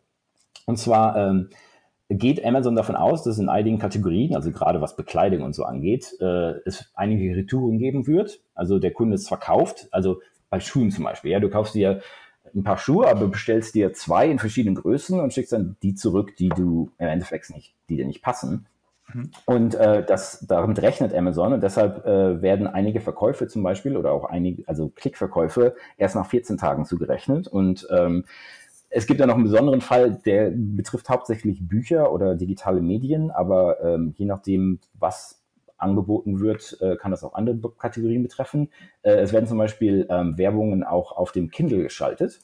[0.67, 1.49] Und zwar ähm,
[2.09, 6.15] geht Amazon davon aus, dass in einigen Kategorien, also gerade was Bekleidung und so angeht,
[6.21, 8.41] äh, es einige Retouren geben wird.
[8.55, 11.31] Also der Kunde ist verkauft, also bei Schuhen zum Beispiel.
[11.31, 12.01] Ja, du kaufst dir
[12.55, 16.37] ein paar Schuhe, aber bestellst dir zwei in verschiedenen Größen und schickst dann die zurück,
[16.37, 18.67] die du im Endeffekt nicht, die dir nicht passen.
[19.13, 19.31] Mhm.
[19.47, 24.13] Und äh, das damit rechnet Amazon und deshalb äh, werden einige Verkäufe zum Beispiel oder
[24.13, 27.49] auch einige, also Klickverkäufe erst nach 14 Tagen zugerechnet.
[27.49, 28.25] Und ähm,
[28.91, 33.83] es gibt ja noch einen besonderen Fall, der betrifft hauptsächlich Bücher oder digitale Medien, aber
[33.83, 35.43] ähm, je nachdem, was
[35.79, 38.71] angeboten wird, äh, kann das auch andere Kategorien betreffen.
[39.03, 42.41] Äh, es werden zum Beispiel ähm, Werbungen auch auf dem Kindle geschaltet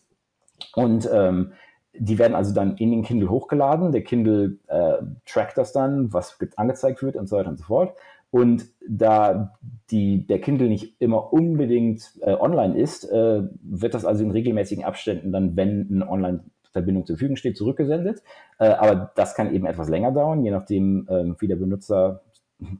[0.75, 1.53] und ähm,
[1.97, 3.93] die werden also dann in den Kindle hochgeladen.
[3.93, 4.95] Der Kindle äh,
[5.27, 7.95] trackt das dann, was angezeigt wird und so weiter und so fort.
[8.31, 9.53] Und da
[9.93, 14.85] die, der Kindle nicht immer unbedingt äh, online ist, äh, wird das also in regelmäßigen
[14.85, 18.25] Abständen dann, wenn eine Online-Verbindung zur Verfügung steht, zurückgesendet.
[18.59, 22.23] Äh, aber das kann eben etwas länger dauern, je nachdem, ähm, wie der Benutzer,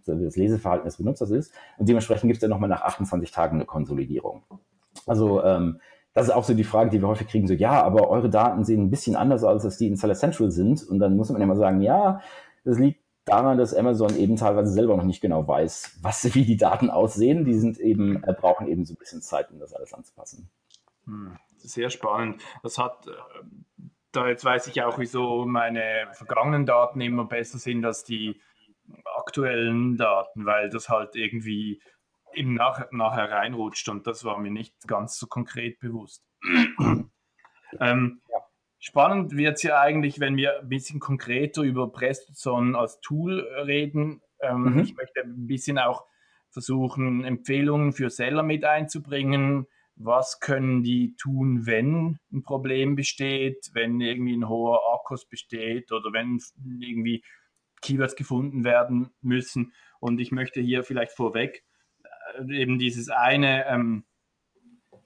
[0.07, 1.53] das Leseverhalten des Benutzers ist.
[1.79, 4.43] Und dementsprechend gibt es dann nochmal nach 28 Tagen eine Konsolidierung.
[5.07, 5.81] Also ähm,
[6.15, 8.65] das ist auch so die Frage, die wir häufig kriegen, so ja, aber eure Daten
[8.65, 10.83] sehen ein bisschen anders aus, als die in Seller Central sind.
[10.89, 12.21] Und dann muss man immer sagen, ja,
[12.65, 16.57] das liegt daran, dass Amazon eben teilweise selber noch nicht genau weiß, was, wie die
[16.57, 17.45] Daten aussehen.
[17.45, 20.49] Die sind eben, äh, brauchen eben so ein bisschen Zeit, um das alles anzupassen.
[21.07, 22.41] Hm, sehr spannend.
[22.63, 27.85] Das hat, äh, da jetzt weiß ich auch, wieso meine vergangenen Daten immer besser sind
[27.85, 28.41] als die
[29.17, 31.81] aktuellen Daten, weil das halt irgendwie
[32.35, 36.25] im Nach nachher reinrutscht und das war mir nicht ganz so konkret bewusst.
[37.81, 38.39] ähm, ja.
[38.87, 44.21] Spannend wird es ja eigentlich, wenn wir ein bisschen konkreter über Prestozon als Tool reden.
[44.41, 44.79] Ähm, mhm.
[44.81, 46.05] Ich möchte ein bisschen auch
[46.51, 49.67] versuchen, Empfehlungen für Seller mit einzubringen.
[49.97, 56.13] Was können die tun, wenn ein Problem besteht, wenn irgendwie ein hoher Akkus besteht oder
[56.13, 56.39] wenn
[56.81, 57.25] irgendwie
[57.85, 59.73] Keywords gefunden werden müssen.
[60.01, 61.65] Und ich möchte hier vielleicht vorweg
[62.39, 64.05] äh, eben dieses eine ähm,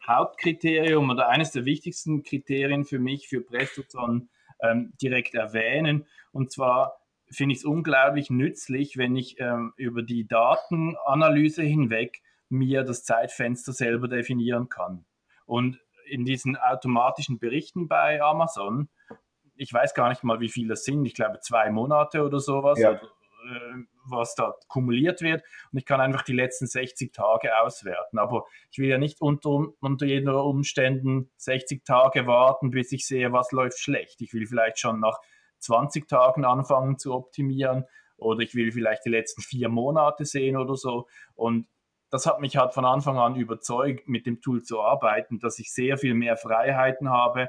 [0.06, 4.30] Hauptkriterium oder eines der wichtigsten Kriterien für mich für Prestozon
[4.62, 6.06] ähm, direkt erwähnen.
[6.32, 6.98] Und zwar
[7.30, 13.72] finde ich es unglaublich nützlich, wenn ich ähm, über die Datenanalyse hinweg mir das Zeitfenster
[13.72, 15.04] selber definieren kann.
[15.44, 18.88] Und in diesen automatischen Berichten bei Amazon,
[19.58, 22.78] ich weiß gar nicht mal, wie viele das sind, ich glaube zwei Monate oder sowas,
[22.78, 22.90] ja.
[22.90, 28.18] oder, äh, was da kumuliert wird und ich kann einfach die letzten 60 Tage auswerten.
[28.18, 33.32] Aber ich will ja nicht unter, unter jeder Umständen 60 Tage warten, bis ich sehe,
[33.32, 34.20] was läuft schlecht.
[34.22, 35.18] Ich will vielleicht schon nach
[35.58, 37.84] 20 Tagen anfangen zu optimieren
[38.16, 41.06] oder ich will vielleicht die letzten vier Monate sehen oder so.
[41.34, 41.68] Und
[42.10, 45.72] das hat mich halt von Anfang an überzeugt, mit dem Tool zu arbeiten, dass ich
[45.72, 47.48] sehr viel mehr Freiheiten habe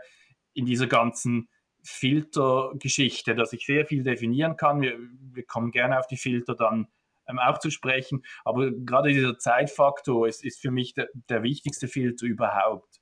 [0.54, 1.48] in dieser ganzen
[1.90, 4.82] Filtergeschichte, dass ich sehr viel definieren kann.
[4.82, 4.98] Wir,
[5.34, 6.88] wir kommen gerne auf die Filter dann
[7.28, 8.24] ähm, auch zu sprechen.
[8.46, 13.00] Aber gerade dieser Zeitfaktor ist, ist für mich der, der wichtigste Filter überhaupt.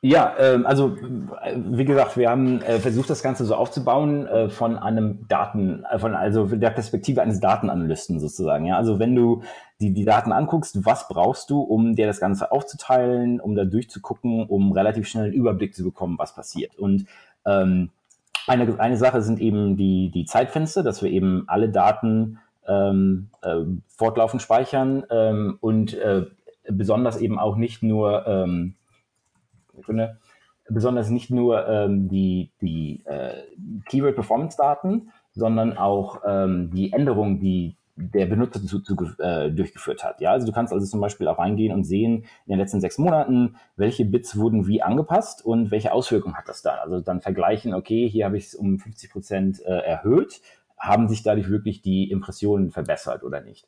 [0.00, 4.76] Ja, ähm, also wie gesagt, wir haben äh, versucht, das Ganze so aufzubauen äh, von
[4.76, 8.66] einem Daten, äh, von also der Perspektive eines Datenanalysten sozusagen.
[8.66, 9.42] Ja, also wenn du
[9.80, 14.46] die, die Daten anguckst, was brauchst du, um dir das Ganze aufzuteilen, um da durchzugucken,
[14.46, 16.76] um relativ schnell einen Überblick zu bekommen, was passiert.
[16.76, 17.06] Und
[17.48, 17.90] ähm,
[18.46, 23.60] eine, eine Sache sind eben die, die Zeitfenster, dass wir eben alle Daten ähm, äh,
[23.88, 26.26] fortlaufend speichern ähm, und äh,
[26.70, 28.74] besonders eben auch nicht nur ähm,
[30.68, 33.42] besonders nicht nur ähm, die, die äh,
[33.86, 40.20] Keyword-Performance-Daten, sondern auch ähm, die Änderungen, die der Benutzer zu, zu, äh, durchgeführt hat.
[40.20, 42.96] Ja, also du kannst also zum Beispiel auch reingehen und sehen in den letzten sechs
[42.96, 46.78] Monaten, welche Bits wurden wie angepasst und welche Auswirkungen hat das dann.
[46.78, 50.40] Also dann vergleichen, okay, hier habe ich es um 50 Prozent äh, erhöht,
[50.78, 53.66] haben sich dadurch wirklich die Impressionen verbessert oder nicht.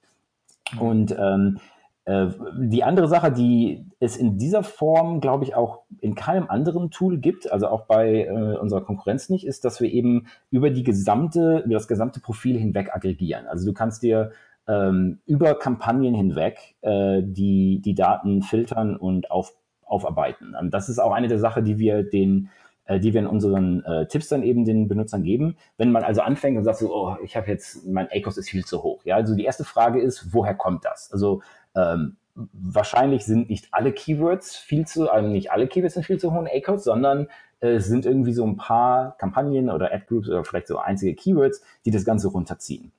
[0.78, 6.14] Und ähm, äh, die andere Sache, die es in dieser Form, glaube ich, auch in
[6.14, 10.26] keinem anderen Tool gibt, also auch bei äh, unserer Konkurrenz nicht, ist, dass wir eben
[10.50, 13.46] über die gesamte, über das gesamte Profil hinweg aggregieren.
[13.46, 14.32] Also du kannst dir
[14.66, 19.52] ähm, über Kampagnen hinweg äh, die, die Daten filtern und auf,
[19.84, 20.54] aufarbeiten.
[20.58, 22.48] Und das ist auch eine der Sachen, die wir den
[22.90, 25.56] äh, die wir in unseren äh, Tipps dann eben den Benutzern geben.
[25.76, 28.64] Wenn man also anfängt und sagt so, oh, ich habe jetzt, mein ACOS ist viel
[28.64, 29.04] zu hoch.
[29.04, 31.12] Ja, also die erste Frage ist, woher kommt das?
[31.12, 31.40] Also
[31.74, 36.32] ähm, wahrscheinlich sind nicht alle Keywords viel zu, also nicht alle Keywords sind viel zu
[36.32, 37.28] hohen A-Codes, sondern
[37.60, 41.62] äh, es sind irgendwie so ein paar Kampagnen oder Ad-Groups oder vielleicht so einzige Keywords,
[41.84, 42.92] die das Ganze runterziehen.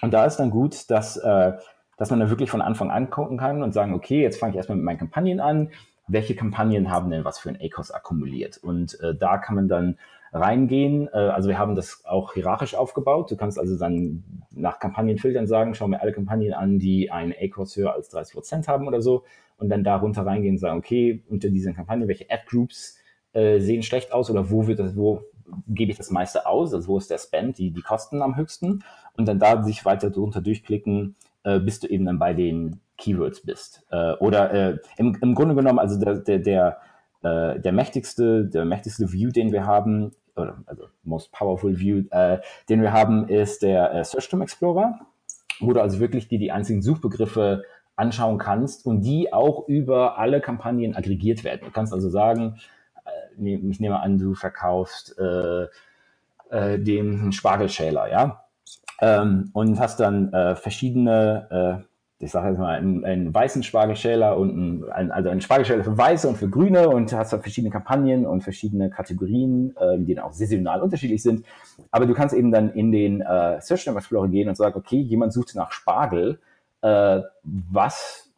[0.00, 1.52] Und da ist dann gut, dass, äh,
[1.96, 4.56] dass man da wirklich von Anfang an gucken kann und sagen, okay, jetzt fange ich
[4.56, 5.70] erstmal mit meinen Kampagnen an.
[6.06, 8.58] Welche Kampagnen haben denn was für ein ACOS akkumuliert?
[8.58, 9.98] Und äh, da kann man dann
[10.32, 11.08] reingehen.
[11.12, 13.30] Äh, also wir haben das auch hierarchisch aufgebaut.
[13.30, 17.76] Du kannst also dann nach Kampagnenfiltern sagen, schau mir alle Kampagnen an, die einen A-Kurs
[17.76, 19.24] höher als 30 Prozent haben oder so
[19.58, 22.98] und dann darunter reingehen und sagen, okay, unter diesen Kampagnen, welche Ad-Groups
[23.32, 25.22] äh, sehen schlecht aus oder wo wird das, wo
[25.66, 28.84] gebe ich das meiste aus, also wo ist der Spend, die, die Kosten am höchsten
[29.16, 33.40] und dann da sich weiter drunter durchklicken, äh, bis du eben dann bei den Keywords
[33.40, 33.86] bist.
[33.90, 36.78] Äh, oder äh, im, im Grunde genommen, also der, der, der
[37.22, 42.38] äh, der mächtigste, der mächtigste View, den wir haben, oder also most powerful View, äh,
[42.68, 44.98] den wir haben, ist der äh, Search Term Explorer,
[45.60, 47.64] wo du also wirklich dir die einzigen Suchbegriffe
[47.96, 51.62] anschauen kannst und die auch über alle Kampagnen aggregiert werden.
[51.64, 52.60] Du kannst also sagen,
[53.04, 55.66] äh, ich nehme an, du verkaufst äh,
[56.50, 58.44] äh, den Spargelschäler, ja,
[59.00, 61.84] ähm, und hast dann äh, verschiedene
[62.20, 66.28] ich sage jetzt mal, einen, einen weißen Spargelschäler und ein, also einen Spargelschäler für Weiße
[66.28, 70.32] und für Grüne und hast halt verschiedene Kampagnen und verschiedene Kategorien, ähm, die dann auch
[70.32, 71.46] saisonal unterschiedlich sind.
[71.92, 74.98] Aber du kannst eben dann in den äh, Search Term Explorer gehen und sagen, okay,
[75.00, 76.40] jemand sucht nach Spargel,
[76.82, 78.32] äh, was,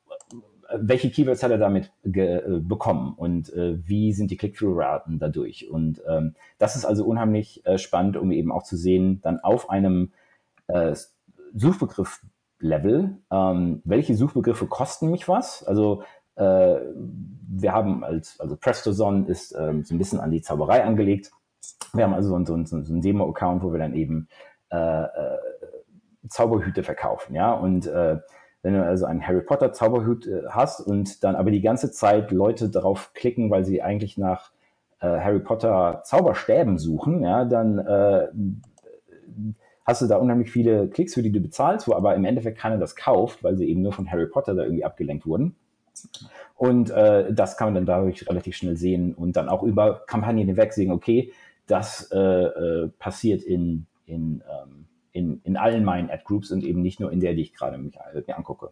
[0.76, 5.70] welche Keywords hat er damit äh, bekommen und äh, wie sind die Click-Through-Raten dadurch?
[5.70, 9.70] Und ähm, das ist also unheimlich äh, spannend, um eben auch zu sehen, dann auf
[9.70, 10.12] einem
[10.66, 10.94] äh,
[11.54, 12.20] Suchbegriff
[12.60, 13.18] Level.
[13.30, 15.64] Ähm, welche Suchbegriffe kosten mich was?
[15.64, 16.02] Also
[16.36, 16.76] äh,
[17.48, 21.30] wir haben als, also PrestoZone ist ähm, so ein bisschen an die Zauberei angelegt.
[21.92, 24.28] Wir haben also so, so, so, so einen Demo-Account, wo wir dann eben
[24.70, 25.38] äh, äh,
[26.28, 27.52] Zauberhüte verkaufen, ja.
[27.52, 28.18] Und äh,
[28.62, 32.30] wenn du also einen Harry Potter Zauberhut äh, hast und dann aber die ganze Zeit
[32.30, 34.52] Leute darauf klicken, weil sie eigentlich nach
[35.00, 38.28] äh, Harry Potter Zauberstäben suchen, ja, dann äh,
[39.90, 42.78] hast du da unheimlich viele Klicks, für die du bezahlst, wo aber im Endeffekt keiner
[42.78, 45.56] das kauft, weil sie eben nur von Harry Potter da irgendwie abgelenkt wurden.
[46.54, 50.46] Und äh, das kann man dann dadurch relativ schnell sehen und dann auch über Kampagnen
[50.46, 51.32] hinweg sehen, okay,
[51.66, 57.00] das äh, äh, passiert in, in, ähm, in, in allen meinen Ad-Groups und eben nicht
[57.00, 58.70] nur in der, die ich gerade äh, mir angucke.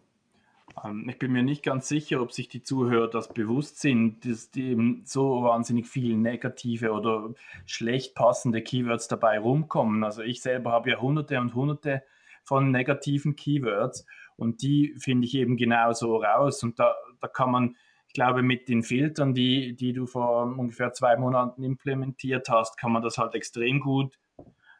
[0.83, 4.55] Ähm, ich bin mir nicht ganz sicher, ob sich die Zuhörer das bewusst sind, dass
[4.55, 7.33] eben so wahnsinnig viele negative oder
[7.65, 10.03] schlecht passende Keywords dabei rumkommen.
[10.03, 12.03] Also ich selber habe ja hunderte und hunderte
[12.43, 16.63] von negativen Keywords und die finde ich eben genauso raus.
[16.63, 17.75] Und da, da kann man,
[18.07, 22.91] ich glaube, mit den Filtern, die, die du vor ungefähr zwei Monaten implementiert hast, kann
[22.91, 24.17] man das halt extrem gut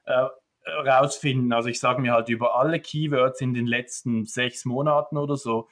[0.05, 0.27] äh,
[0.65, 1.53] rausfinden.
[1.53, 5.67] Also ich sage mir halt über alle Keywords in den letzten sechs Monaten oder so,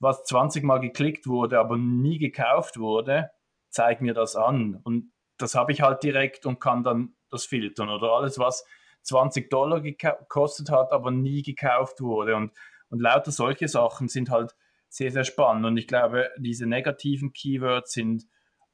[0.00, 3.30] was 20 Mal geklickt wurde, aber nie gekauft wurde,
[3.70, 4.80] zeig mir das an.
[4.84, 7.88] Und das habe ich halt direkt und kann dann das filtern.
[7.88, 8.64] Oder alles, was
[9.02, 12.36] 20 Dollar gekostet hat, aber nie gekauft wurde.
[12.36, 12.52] Und,
[12.90, 14.54] und lauter solche Sachen sind halt
[14.88, 15.66] sehr, sehr spannend.
[15.66, 18.24] Und ich glaube, diese negativen Keywords sind,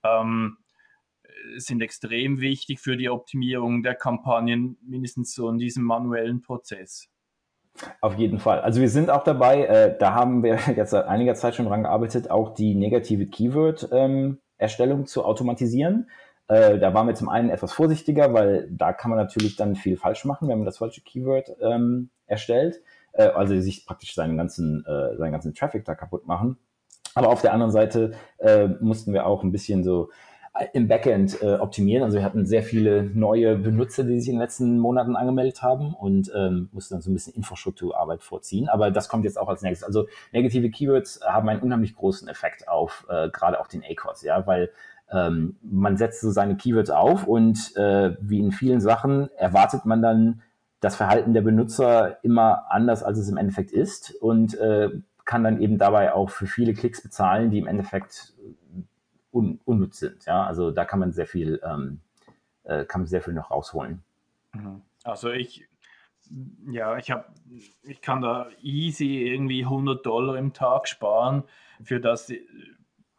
[0.02, 0.58] ähm,
[1.56, 7.10] sind extrem wichtig für die Optimierung der Kampagnen, mindestens so in diesem manuellen Prozess.
[8.00, 8.60] Auf jeden Fall.
[8.60, 11.82] Also wir sind auch dabei, äh, da haben wir jetzt seit einiger Zeit schon dran
[11.82, 16.08] gearbeitet, auch die negative Keyword-Erstellung ähm, zu automatisieren.
[16.46, 19.96] Äh, da waren wir zum einen etwas vorsichtiger, weil da kann man natürlich dann viel
[19.96, 22.82] falsch machen, wenn man das falsche Keyword ähm, erstellt.
[23.12, 26.58] Äh, also sich praktisch seinen ganzen, äh, seinen ganzen Traffic da kaputt machen.
[27.14, 30.10] Aber auf der anderen Seite äh, mussten wir auch ein bisschen so
[30.72, 32.04] im Backend äh, optimieren.
[32.04, 35.94] Also wir hatten sehr viele neue Benutzer, die sich in den letzten Monaten angemeldet haben
[35.94, 38.68] und ähm, mussten dann so ein bisschen Infrastrukturarbeit vorziehen.
[38.68, 39.84] Aber das kommt jetzt auch als nächstes.
[39.84, 44.46] Also negative Keywords haben einen unheimlich großen Effekt auf äh, gerade auch den ACOS, ja,
[44.46, 44.70] weil
[45.10, 50.02] ähm, man setzt so seine Keywords auf und äh, wie in vielen Sachen erwartet man
[50.02, 50.42] dann
[50.80, 54.90] das Verhalten der Benutzer immer anders, als es im Endeffekt ist und äh,
[55.24, 58.34] kann dann eben dabei auch für viele Klicks bezahlen, die im Endeffekt
[59.34, 60.24] un unnütz sind.
[60.26, 62.00] Ja, also da kann man sehr viel, ähm,
[62.62, 64.02] äh, kann man sehr viel noch rausholen.
[64.52, 64.82] Mhm.
[65.02, 65.68] Also ich,
[66.70, 67.26] ja, ich habe,
[67.82, 71.42] ich kann da easy irgendwie 100 Dollar im Tag sparen
[71.82, 72.32] für das,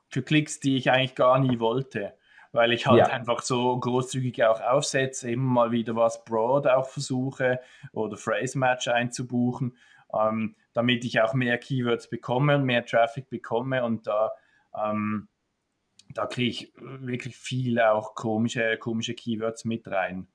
[0.09, 2.13] für Klicks, die ich eigentlich gar nie wollte,
[2.53, 3.07] weil ich halt ja.
[3.07, 7.59] einfach so großzügig auch aufsetze, immer mal wieder was Broad auch versuche
[7.91, 9.75] oder Phrase Match einzubuchen,
[10.13, 14.31] ähm, damit ich auch mehr Keywords bekomme und mehr Traffic bekomme und da
[14.73, 15.27] ähm,
[16.15, 20.27] da kriege ich wirklich viel auch komische, komische Keywords mit rein.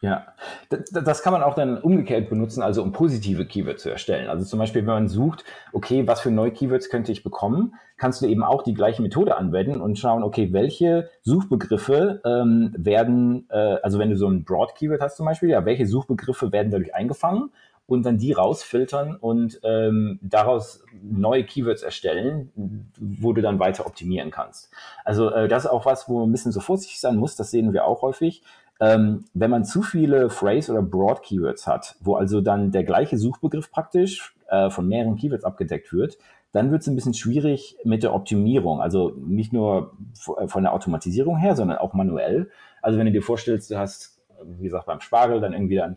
[0.00, 0.26] Ja,
[0.68, 4.28] das kann man auch dann umgekehrt benutzen, also um positive Keywords zu erstellen.
[4.28, 8.20] Also zum Beispiel, wenn man sucht, okay, was für neue Keywords könnte ich bekommen, kannst
[8.20, 13.78] du eben auch die gleiche Methode anwenden und schauen, okay, welche Suchbegriffe ähm, werden, äh,
[13.82, 16.94] also wenn du so ein Broad Keyword hast zum Beispiel, ja, welche Suchbegriffe werden dadurch
[16.94, 17.50] eingefangen
[17.86, 24.30] und dann die rausfiltern und ähm, daraus neue Keywords erstellen, wo du dann weiter optimieren
[24.30, 24.70] kannst.
[25.04, 27.50] Also äh, das ist auch was, wo man ein bisschen so vorsichtig sein muss, das
[27.50, 28.42] sehen wir auch häufig.
[28.80, 33.70] Ähm, wenn man zu viele Phrase- oder Broad-Keywords hat, wo also dann der gleiche Suchbegriff
[33.70, 36.18] praktisch äh, von mehreren Keywords abgedeckt wird,
[36.52, 38.80] dann wird es ein bisschen schwierig mit der Optimierung.
[38.80, 42.48] Also nicht nur von der Automatisierung her, sondern auch manuell.
[42.80, 45.96] Also wenn du dir vorstellst, du hast, wie gesagt, beim Spargel dann irgendwie dann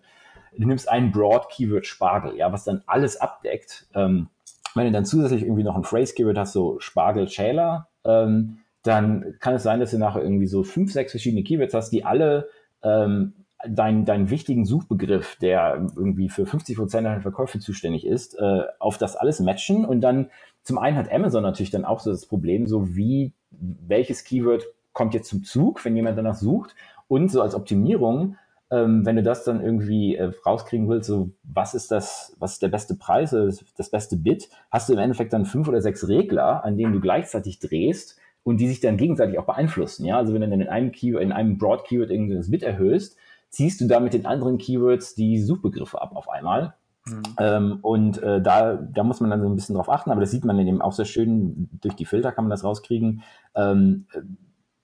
[0.58, 3.88] du nimmst ein Broad Keyword Spargel, ja, was dann alles abdeckt.
[3.94, 4.30] Ähm,
[4.76, 9.36] wenn du dann zusätzlich irgendwie noch ein Phrase Keyword hast, so Spargel Schäler, ähm, dann
[9.40, 12.50] kann es sein, dass du nachher irgendwie so fünf, sechs verschiedene Keywords hast, die alle
[12.84, 13.34] ähm,
[13.68, 18.98] deinen dein wichtigen Suchbegriff, der irgendwie für 50 Prozent deiner Verkäufe zuständig ist, äh, auf
[18.98, 19.84] das alles matchen.
[19.84, 20.30] Und dann
[20.64, 25.14] zum einen hat Amazon natürlich dann auch so das Problem, so wie welches Keyword kommt
[25.14, 26.76] jetzt zum Zug, wenn jemand danach sucht.
[27.08, 28.36] Und so als Optimierung
[28.70, 32.62] ähm, wenn du das dann irgendwie äh, rauskriegen willst, so was ist das, was ist
[32.62, 36.08] der beste Preis, das, das beste Bit, hast du im Endeffekt dann fünf oder sechs
[36.08, 40.06] Regler, an denen du gleichzeitig drehst und die sich dann gegenseitig auch beeinflussen.
[40.06, 42.64] Ja, also wenn du dann in einem Keyword, in einem Broad Keyword irgendwie das Bit
[42.64, 43.18] erhöhst,
[43.50, 46.74] ziehst du da mit den anderen Keywords die Suchbegriffe ab auf einmal.
[47.06, 47.24] Mhm.
[47.40, 50.32] Ähm, und äh, da, da muss man dann so ein bisschen drauf achten, aber das
[50.32, 53.24] sieht man dann eben auch sehr schön, durch die Filter kann man das rauskriegen,
[53.56, 54.08] ähm,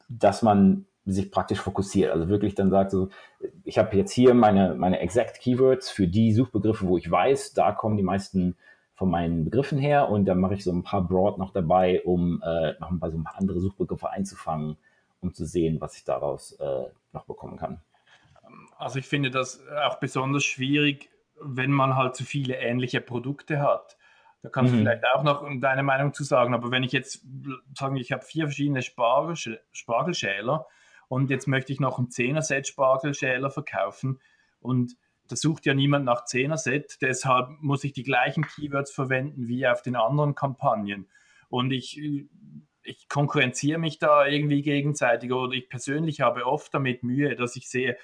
[0.07, 2.11] dass man sich praktisch fokussiert.
[2.11, 3.09] Also wirklich dann sagt so,
[3.63, 7.71] ich habe jetzt hier meine, meine Exact Keywords für die Suchbegriffe, wo ich weiß, da
[7.71, 8.55] kommen die meisten
[8.95, 12.41] von meinen Begriffen her und dann mache ich so ein paar Broad noch dabei, um
[12.45, 14.77] äh, noch ein paar, so ein paar andere Suchbegriffe einzufangen,
[15.19, 17.81] um zu sehen, was ich daraus äh, noch bekommen kann.
[18.77, 21.09] Also ich finde das auch besonders schwierig,
[21.41, 23.97] wenn man halt zu viele ähnliche Produkte hat.
[24.41, 24.77] Da kannst mhm.
[24.77, 26.53] du vielleicht auch noch deine Meinung zu sagen.
[26.53, 27.25] Aber wenn ich jetzt
[27.77, 30.67] sage, ich habe vier verschiedene Spargelschäler
[31.07, 34.19] und jetzt möchte ich noch ein 10er-Set Spargelschäler verkaufen.
[34.59, 34.95] Und
[35.27, 39.81] da sucht ja niemand nach 10er-Set, deshalb muss ich die gleichen Keywords verwenden wie auf
[39.81, 41.09] den anderen Kampagnen.
[41.49, 42.01] Und ich,
[42.83, 45.31] ich konkurrenziere mich da irgendwie gegenseitig.
[45.31, 47.97] Oder ich persönlich habe oft damit Mühe, dass ich sehe,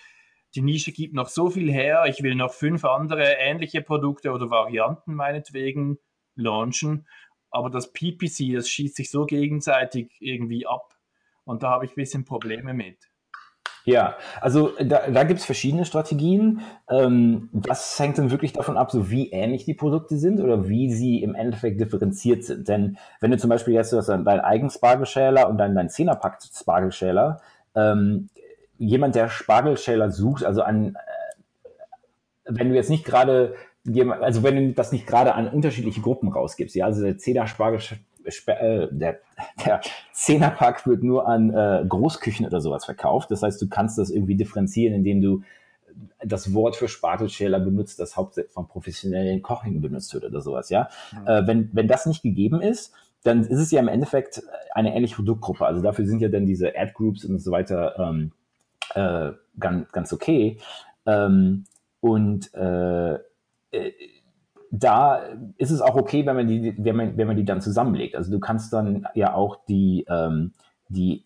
[0.55, 4.49] die Nische gibt noch so viel her, ich will noch fünf andere ähnliche Produkte oder
[4.49, 5.99] Varianten meinetwegen
[6.35, 7.07] launchen,
[7.51, 10.95] aber das PPC, das schießt sich so gegenseitig irgendwie ab.
[11.49, 12.97] Und da habe ich ein bisschen Probleme mit.
[13.83, 16.61] Ja, also da, da gibt es verschiedene Strategien.
[16.87, 20.93] Ähm, das hängt dann wirklich davon ab, so wie ähnlich die Produkte sind oder wie
[20.93, 22.67] sie im Endeffekt differenziert sind.
[22.67, 27.41] Denn wenn du zum Beispiel jetzt hast deinen eigenen Spargelschäler und dann deinen Zehnerpack Spargelschäler,
[27.73, 28.29] ähm,
[28.77, 31.69] jemand, der Spargelschäler sucht, also an, äh,
[32.45, 33.55] wenn du jetzt nicht gerade
[34.21, 37.79] also wenn du das nicht gerade an unterschiedliche Gruppen rausgibst, ja, also der Zehner Spargel
[37.79, 39.19] äh, der,
[39.65, 39.81] der
[40.13, 43.31] Zehnerpack wird nur an äh, Großküchen oder sowas verkauft.
[43.31, 45.43] Das heißt, du kannst das irgendwie differenzieren, indem du
[46.23, 50.89] das Wort für Spatelschäler benutzt, das hauptsächlich von professionellen Kochen benutzt wird oder sowas, ja.
[51.11, 51.27] Mhm.
[51.27, 52.93] Äh, wenn, wenn das nicht gegeben ist,
[53.23, 54.41] dann ist es ja im Endeffekt
[54.73, 55.65] eine ähnliche Produktgruppe.
[55.65, 58.31] Also dafür sind ja dann diese Ad-Groups und so weiter ähm,
[58.95, 60.57] äh, ganz, ganz okay.
[61.05, 61.65] Ähm,
[61.99, 63.91] und äh, äh
[64.71, 65.21] da
[65.57, 68.15] ist es auch okay, wenn man die, wenn man, wenn man die dann zusammenlegt.
[68.15, 70.53] Also du kannst dann ja auch die, ähm,
[70.89, 71.25] die,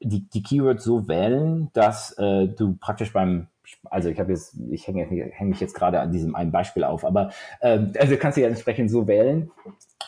[0.00, 3.48] die, die Keywords so wählen, dass äh, du praktisch beim
[3.84, 7.04] also ich habe jetzt, ich hänge häng mich jetzt gerade an diesem einen Beispiel auf,
[7.04, 9.50] aber äh, also kannst du ja entsprechend so wählen,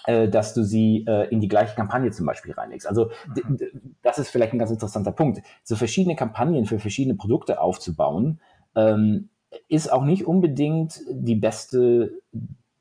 [0.07, 2.86] äh, dass du sie äh, in die gleiche Kampagne zum Beispiel reinlegst.
[2.86, 3.59] Also mhm.
[4.02, 5.40] das ist vielleicht ein ganz interessanter Punkt.
[5.62, 8.40] So verschiedene Kampagnen für verschiedene Produkte aufzubauen,
[8.74, 9.28] ähm,
[9.68, 12.12] ist auch nicht unbedingt die beste,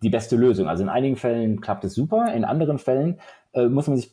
[0.02, 0.68] die beste Lösung.
[0.68, 3.20] Also in einigen Fällen klappt es super, in anderen Fällen
[3.54, 4.12] äh, muss man sich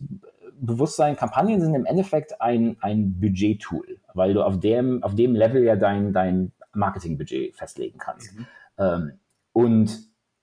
[0.61, 5.35] bewusst sein, Kampagnen sind im Endeffekt ein, ein Budget-Tool, weil du auf dem, auf dem
[5.35, 8.37] Level ja dein, dein Marketingbudget festlegen kannst.
[8.37, 8.47] Mhm.
[8.79, 9.13] Ähm,
[9.53, 9.99] und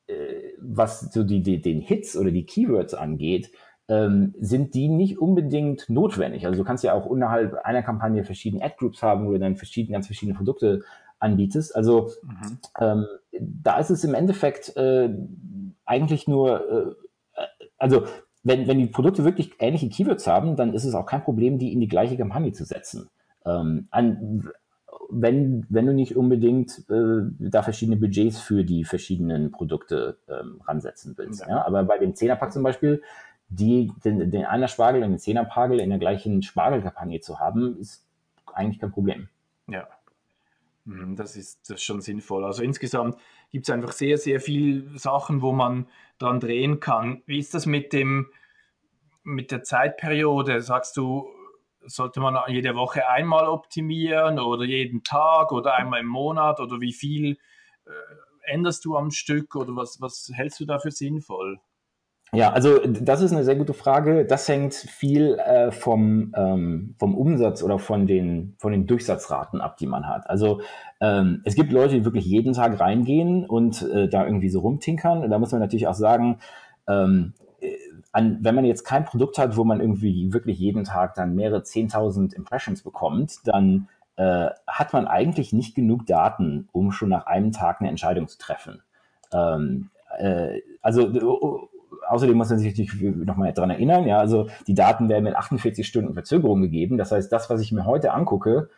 [0.08, 3.52] äh, was so die, die, den Hits oder die Keywords angeht,
[3.88, 6.46] ähm, sind die nicht unbedingt notwendig.
[6.46, 9.94] Also du kannst ja auch innerhalb einer Kampagne verschiedene Ad-Groups haben, wo du dann verschiedene,
[9.94, 10.84] ganz verschiedene Produkte
[11.20, 11.76] anbietest.
[11.76, 12.58] Also mhm.
[12.80, 13.06] ähm,
[13.40, 15.10] da ist es im Endeffekt äh,
[15.86, 16.96] eigentlich nur,
[17.36, 17.42] äh,
[17.78, 18.06] also
[18.44, 21.74] wenn, wenn die Produkte wirklich ähnliche Keywords haben, dann ist es auch kein Problem, die
[21.74, 23.10] in die gleiche Kampagne zu setzen.
[23.46, 24.50] Ähm, an,
[25.10, 31.18] wenn, wenn du nicht unbedingt äh, da verschiedene Budgets für die verschiedenen Produkte ähm, ransetzen
[31.18, 31.42] willst.
[31.42, 31.50] Ja.
[31.50, 31.66] ja.
[31.66, 33.02] Aber bei dem Zehnerpack zum Beispiel,
[33.50, 38.06] die, den, den einer Spargel und den Zehnerpagel in der gleichen Spargelkampagne zu haben, ist
[38.54, 39.30] eigentlich kein Problem.
[39.68, 39.88] Ja.
[40.88, 42.46] Hm, das ist, das ist schon sinnvoll.
[42.46, 43.18] Also insgesamt
[43.52, 47.22] gibt es einfach sehr, sehr viele Sachen, wo man dran drehen kann.
[47.26, 48.32] Wie ist das mit dem
[49.24, 50.62] mit der Zeitperiode?
[50.62, 51.30] Sagst du,
[51.86, 56.94] sollte man jede Woche einmal optimieren oder jeden Tag oder einmal im Monat oder wie
[56.94, 57.38] viel
[57.86, 57.92] äh,
[58.44, 61.60] änderst du am Stück oder was, was hältst du dafür sinnvoll?
[62.34, 64.26] Ja, also das ist eine sehr gute Frage.
[64.26, 69.78] Das hängt viel äh, vom, ähm, vom Umsatz oder von den, von den Durchsatzraten ab,
[69.78, 70.30] die man hat.
[70.30, 70.62] Also
[71.00, 75.24] ähm, es gibt Leute, die wirklich jeden Tag reingehen und äh, da irgendwie so rumtinkern.
[75.24, 76.40] Und da muss man natürlich auch sagen,
[76.88, 77.78] ähm, äh,
[78.12, 81.62] an, wenn man jetzt kein Produkt hat, wo man irgendwie wirklich jeden Tag dann mehrere
[81.62, 87.54] 10.000 Impressions bekommt, dann äh, hat man eigentlich nicht genug Daten, um schon nach einem
[87.54, 88.82] Tag eine Entscheidung zu treffen.
[89.32, 91.08] Ähm, äh, also
[92.08, 95.88] außerdem muss man sich natürlich nochmal daran erinnern, ja, also die Daten werden mit 48
[95.88, 96.98] Stunden Verzögerung gegeben.
[96.98, 98.70] Das heißt, das, was ich mir heute angucke,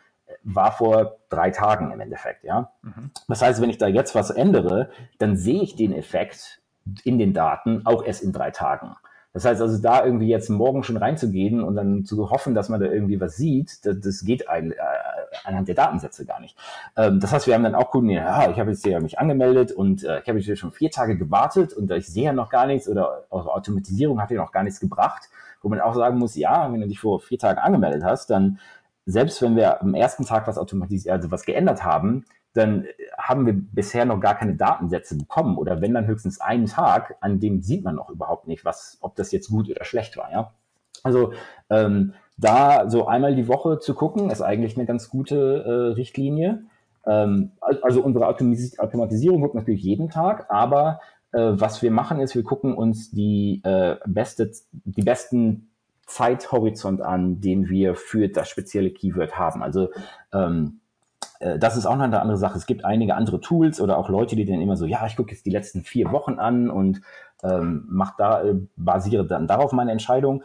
[0.42, 2.70] war vor drei Tagen im Endeffekt, ja.
[2.82, 3.10] Mhm.
[3.28, 6.60] Das heißt, wenn ich da jetzt was ändere, dann sehe ich den Effekt
[7.04, 8.96] in den Daten auch erst in drei Tagen.
[9.32, 12.80] Das heißt also, da irgendwie jetzt morgen schon reinzugehen und dann zu hoffen, dass man
[12.80, 14.76] da irgendwie was sieht, das, das geht ein, äh,
[15.44, 16.56] anhand der Datensätze gar nicht.
[16.96, 19.72] Ähm, das heißt, wir haben dann auch Kunden, ja, ich habe jetzt hier mich angemeldet
[19.72, 22.66] und äh, ich habe jetzt schon vier Tage gewartet und ich sehe ja noch gar
[22.66, 25.28] nichts oder eure Automatisierung hat ja noch gar nichts gebracht,
[25.62, 28.58] wo man auch sagen muss, ja, wenn du dich vor vier Tagen angemeldet hast, dann
[29.06, 33.54] selbst wenn wir am ersten Tag was automatisiert, also was geändert haben, dann haben wir
[33.54, 37.84] bisher noch gar keine Datensätze bekommen oder wenn dann höchstens einen Tag, an dem sieht
[37.84, 40.52] man noch überhaupt nicht, was, ob das jetzt gut oder schlecht war, ja.
[41.02, 41.32] Also
[41.70, 46.64] ähm, da so einmal die Woche zu gucken, ist eigentlich eine ganz gute äh, Richtlinie.
[47.06, 51.00] Ähm, also unsere Automatis Automatisierung guckt natürlich jeden Tag, aber
[51.32, 55.70] äh, was wir machen ist, wir gucken uns die äh, beste, die besten
[56.06, 59.62] Zeithorizont an, den wir für das spezielle Keyword haben.
[59.62, 59.90] Also
[60.32, 60.80] ähm,
[61.38, 62.58] äh, das ist auch noch eine andere Sache.
[62.58, 65.32] Es gibt einige andere Tools oder auch Leute, die dann immer so, ja, ich gucke
[65.32, 67.00] jetzt die letzten vier Wochen an und
[67.42, 70.42] ähm, mach da, äh, basiere dann darauf meine Entscheidung.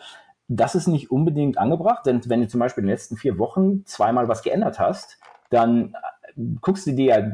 [0.48, 3.86] Das ist nicht unbedingt angebracht, denn wenn du zum Beispiel in den letzten vier Wochen
[3.86, 5.18] zweimal was geändert hast,
[5.50, 5.93] dann
[6.36, 7.32] äh, guckst du dir ja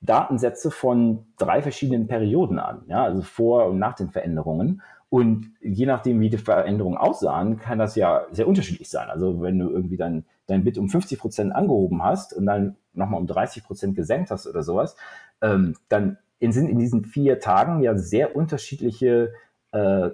[0.00, 4.82] Datensätze von drei verschiedenen Perioden an, ja, also vor und nach den Veränderungen.
[5.10, 9.08] Und je nachdem, wie die Veränderungen aussahen, kann das ja sehr unterschiedlich sein.
[9.08, 13.20] Also wenn du irgendwie dein, dein Bit um 50 Prozent angehoben hast und dann nochmal
[13.20, 14.96] um 30 Prozent gesenkt hast oder sowas,
[15.40, 19.32] ähm, dann sind in diesen vier Tagen ja sehr unterschiedliche
[19.72, 20.10] äh,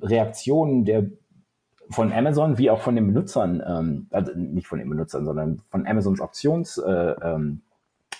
[0.00, 1.10] Reaktionen der
[1.90, 5.86] von Amazon wie auch von den Benutzern, ähm, also nicht von den Benutzern, sondern von
[5.86, 7.62] Amazons Optionsalgorithmus äh, ähm,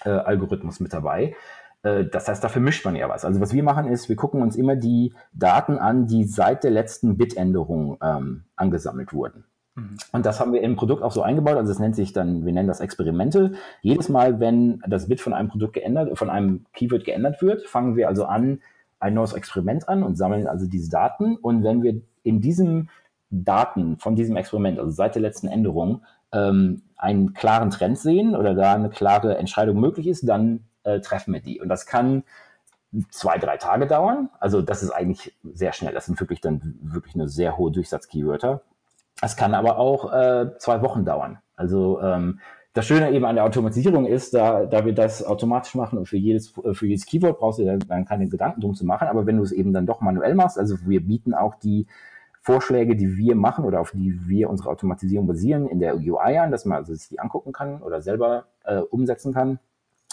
[0.05, 1.35] äh, mit dabei.
[1.83, 3.25] Äh, das heißt, dafür mischt man ja was.
[3.25, 6.71] Also was wir machen ist, wir gucken uns immer die Daten an, die seit der
[6.71, 9.45] letzten Bitänderung ähm, angesammelt wurden.
[9.75, 9.97] Mhm.
[10.13, 11.57] Und das haben wir im Produkt auch so eingebaut.
[11.57, 13.53] Also es nennt sich dann, wir nennen das Experimente.
[13.83, 17.97] Jedes Mal, wenn das Bit von einem Produkt geändert, von einem Keyword geändert wird, fangen
[17.97, 18.61] wir also an,
[18.99, 21.37] ein neues Experiment an und sammeln also diese Daten.
[21.37, 22.89] Und wenn wir in diesen
[23.31, 26.03] Daten von diesem Experiment, also seit der letzten Änderung,
[26.33, 31.35] ähm, einen klaren Trend sehen oder da eine klare Entscheidung möglich ist, dann äh, treffen
[31.35, 31.61] wir die.
[31.61, 32.23] Und das kann
[33.11, 34.31] zwei, drei Tage dauern.
[34.41, 35.93] Also das ist eigentlich sehr schnell.
[35.93, 38.63] Das sind wirklich dann wirklich eine sehr hohe Durchsatz-Keywörter.
[39.23, 41.39] Es kann aber auch äh, zwei Wochen dauern.
[41.57, 42.41] Also ähm,
[42.75, 46.19] das Schöne eben an der Automatisierung ist, da, da wir das automatisch machen und für
[46.19, 49.09] jedes, für jedes Keyword brauchst du dann keine Gedanken drum zu machen.
[49.09, 51.87] Aber wenn du es eben dann doch manuell machst, also wir bieten auch die
[52.47, 56.53] Vorschläge, die wir machen oder auf die wir unsere Automatisierung basieren, in der UI an,
[56.53, 59.59] dass man also sich die angucken kann oder selber äh, umsetzen kann,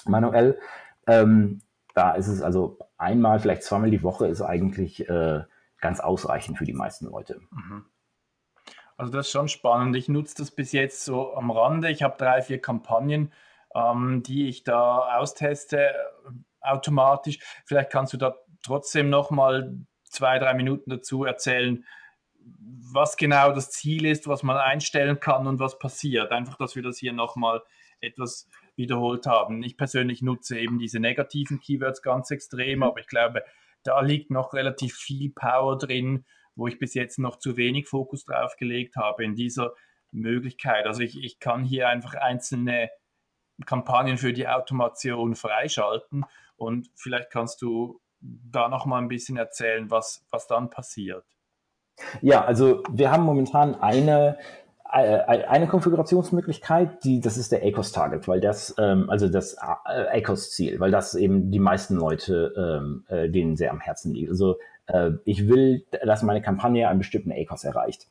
[0.07, 0.57] manuell.
[1.05, 1.61] Ähm,
[1.93, 5.43] da ist es also einmal, vielleicht zweimal die Woche ist eigentlich äh,
[5.79, 7.39] ganz ausreichend für die meisten Leute.
[7.51, 7.85] Mhm.
[8.97, 9.95] Also das ist schon spannend.
[9.95, 11.91] Ich nutze das bis jetzt so am Rande.
[11.91, 13.31] Ich habe drei, vier Kampagnen,
[13.75, 15.93] ähm, die ich da austeste
[16.61, 17.37] automatisch.
[17.63, 21.85] Vielleicht kannst du da trotzdem noch mal zwei, drei Minuten dazu erzählen,
[22.93, 26.31] was genau das Ziel ist, was man einstellen kann und was passiert.
[26.31, 27.63] Einfach, dass wir das hier nochmal
[28.01, 29.63] etwas wiederholt haben.
[29.63, 33.43] Ich persönlich nutze eben diese negativen Keywords ganz extrem, aber ich glaube,
[33.83, 36.25] da liegt noch relativ viel Power drin,
[36.55, 39.73] wo ich bis jetzt noch zu wenig Fokus drauf gelegt habe in dieser
[40.11, 40.85] Möglichkeit.
[40.85, 42.89] Also ich, ich kann hier einfach einzelne
[43.65, 46.25] Kampagnen für die Automation freischalten
[46.55, 51.25] und vielleicht kannst du da noch mal ein bisschen erzählen, was, was dann passiert.
[52.21, 54.37] Ja, also wir haben momentan eine
[54.91, 60.19] äh, eine Konfigurationsmöglichkeit, die das ist der ACOS Target, weil das ähm, also das äh,
[60.19, 64.29] ACOS Ziel, weil das eben die meisten Leute ähm, äh, denen sehr am Herzen liegt.
[64.29, 64.57] Also
[65.23, 68.09] ich will, dass meine Kampagne einen bestimmten ACOS erreicht.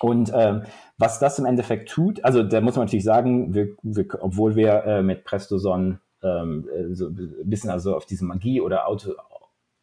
[0.00, 0.64] Und ähm,
[0.98, 4.84] was das im Endeffekt tut, also da muss man natürlich sagen, wir, wir, obwohl wir
[4.84, 9.12] äh, mit PrestoSon ähm, so ein bisschen also auf diese Magie oder Auto,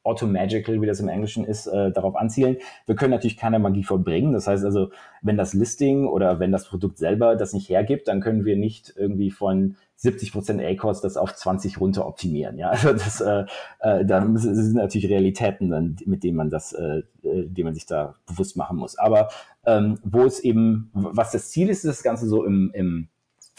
[0.04, 2.58] Automagical, wie das im Englischen ist, äh, darauf anzielen.
[2.86, 4.34] Wir können natürlich keine Magie vollbringen.
[4.34, 4.90] Das heißt also,
[5.22, 8.94] wenn das Listing oder wenn das Produkt selber das nicht hergibt, dann können wir nicht
[8.98, 12.58] irgendwie von 70 Prozent ACOS das auf 20 runter optimieren.
[12.58, 13.46] Ja, also das, äh,
[13.80, 17.86] äh, da sind natürlich Realitäten, dann, mit denen man das, äh, äh, denen man sich
[17.86, 18.98] da bewusst machen muss.
[18.98, 19.30] Aber
[19.66, 23.10] ähm, wo es eben, was das Ziel ist, ist das Ganze so im, im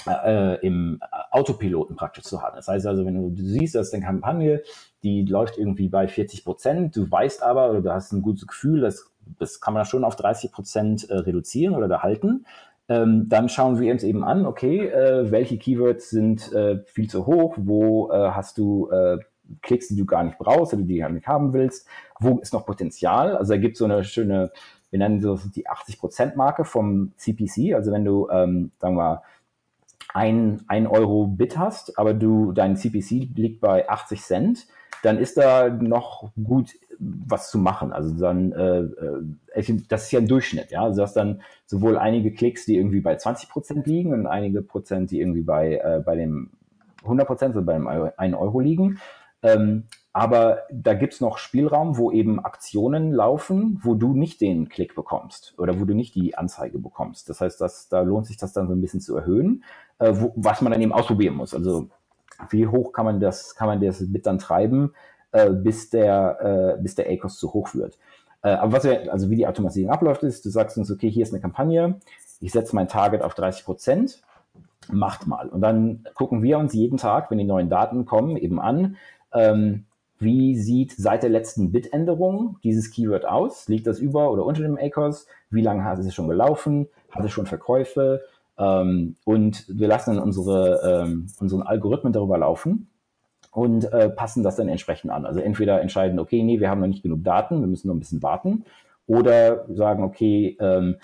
[0.06, 2.56] äh, im Autopiloten praktisch zu haben.
[2.56, 4.62] Das heißt also, wenn du, du siehst, dass eine Kampagne,
[5.02, 8.80] die läuft irgendwie bei 40 Prozent, du weißt aber oder du hast ein gutes Gefühl,
[8.80, 12.44] dass das kann man schon auf 30 Prozent äh, reduzieren oder behalten.
[12.88, 17.26] Ähm, dann schauen wir uns eben an, okay, äh, welche Keywords sind äh, viel zu
[17.26, 19.18] hoch, wo äh, hast du äh,
[19.60, 21.86] Klicks, die du gar nicht brauchst oder die du gar nicht haben willst,
[22.18, 23.36] wo ist noch Potenzial?
[23.36, 24.50] Also da gibt es so eine schöne,
[24.90, 29.22] wir nennen das die 80%-Marke vom CPC, also wenn du, ähm, sagen wir mal,
[30.14, 34.66] ein, ein Euro Bit hast, aber du dein CPC liegt bei 80 Cent,
[35.02, 37.92] dann ist da noch gut was zu machen.
[37.92, 40.82] Also dann, äh, äh das ist ja ein Durchschnitt, ja.
[40.84, 44.62] Also du hast dann sowohl einige Klicks, die irgendwie bei 20 Prozent liegen und einige
[44.62, 46.50] Prozent, die irgendwie bei, äh, bei dem
[47.02, 49.00] 100 Prozent, also beim 1 Euro liegen.
[49.42, 54.94] Ähm, aber da gibt's noch Spielraum, wo eben Aktionen laufen, wo du nicht den Klick
[54.94, 57.28] bekommst oder wo du nicht die Anzeige bekommst.
[57.30, 59.64] Das heißt, dass, da lohnt sich das dann so ein bisschen zu erhöhen,
[59.98, 61.54] äh, wo, was man dann eben ausprobieren muss.
[61.54, 61.88] Also
[62.50, 64.92] wie hoch kann man das, kann man das mit dann treiben,
[65.32, 67.98] äh, bis der, äh, bis der ACOS zu hoch wird.
[68.42, 71.22] Äh, aber was wir, also wie die Automatisierung abläuft, ist, du sagst uns, okay, hier
[71.22, 72.00] ist eine Kampagne,
[72.40, 74.22] ich setze mein Target auf 30 Prozent,
[74.90, 75.48] macht mal.
[75.48, 78.96] Und dann gucken wir uns jeden Tag, wenn die neuen Daten kommen, eben an,
[79.32, 79.84] ähm,
[80.18, 83.68] wie sieht seit der letzten Bit-Änderung dieses Keyword aus?
[83.68, 85.26] Liegt das über oder unter dem ACOS?
[85.50, 86.88] Wie lange hat es schon gelaufen?
[87.10, 88.22] Hat es schon Verkäufe?
[88.62, 92.88] Ähm, und wir lassen dann unsere, ähm, unseren Algorithmen darüber laufen
[93.50, 95.26] und äh, passen das dann entsprechend an.
[95.26, 98.00] Also entweder entscheiden, okay, nee, wir haben noch nicht genug Daten, wir müssen noch ein
[98.00, 98.64] bisschen warten.
[99.06, 100.96] Oder sagen, okay, ähm,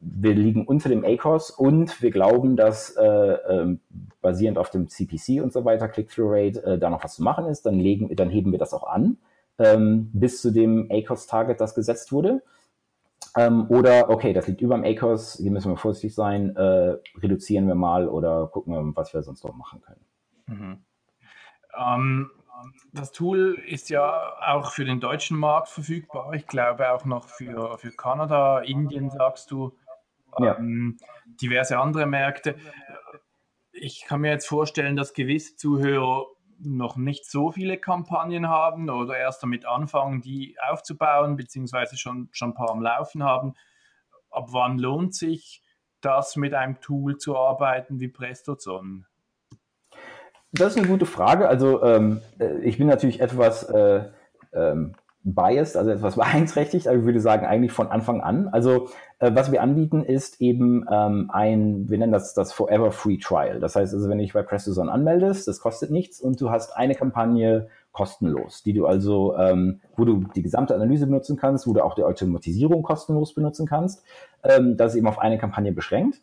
[0.00, 3.76] wir liegen unter dem ACOS und wir glauben, dass äh, äh,
[4.20, 7.64] basierend auf dem CPC und so weiter, Click-Through-Rate, äh, da noch was zu machen ist,
[7.64, 9.16] dann, legen, dann heben wir das auch an,
[9.58, 12.42] ähm, bis zu dem ACOS-Target, das gesetzt wurde.
[13.36, 17.66] Ähm, oder, okay, das liegt über dem ACOS, hier müssen wir vorsichtig sein, äh, reduzieren
[17.66, 20.04] wir mal oder gucken wir, was wir sonst noch machen können.
[20.46, 20.84] Mhm.
[21.78, 22.30] Ähm,
[22.92, 26.34] das Tool ist ja auch für den deutschen Markt verfügbar.
[26.34, 29.76] Ich glaube auch noch für, für Kanada, Indien, sagst du
[30.38, 30.56] ja.
[30.58, 32.54] ähm, diverse andere Märkte.
[33.72, 36.26] Ich kann mir jetzt vorstellen, dass gewisse Zuhörer
[36.58, 42.50] noch nicht so viele Kampagnen haben oder erst damit anfangen, die aufzubauen, beziehungsweise schon, schon
[42.50, 43.54] ein paar am Laufen haben.
[44.30, 45.62] Ab wann lohnt sich
[46.00, 49.06] das mit einem Tool zu arbeiten wie PrestoZone?
[50.52, 51.48] Das ist eine gute Frage.
[51.48, 54.10] Also ähm, äh, ich bin natürlich etwas äh,
[54.52, 54.94] ähm,
[55.24, 58.48] biased, also etwas beeinträchtigt, aber ich würde sagen eigentlich von Anfang an.
[58.48, 63.18] Also äh, was wir anbieten ist eben ähm, ein, wir nennen das das Forever Free
[63.18, 63.60] Trial.
[63.60, 66.76] Das heißt also, wenn du dich bei PrestoZone anmeldest, das kostet nichts und du hast
[66.76, 71.72] eine Kampagne kostenlos, die du also, ähm, wo du die gesamte Analyse benutzen kannst, wo
[71.72, 74.02] du auch die Automatisierung kostenlos benutzen kannst.
[74.42, 76.20] Ähm, das ist eben auf eine Kampagne beschränkt.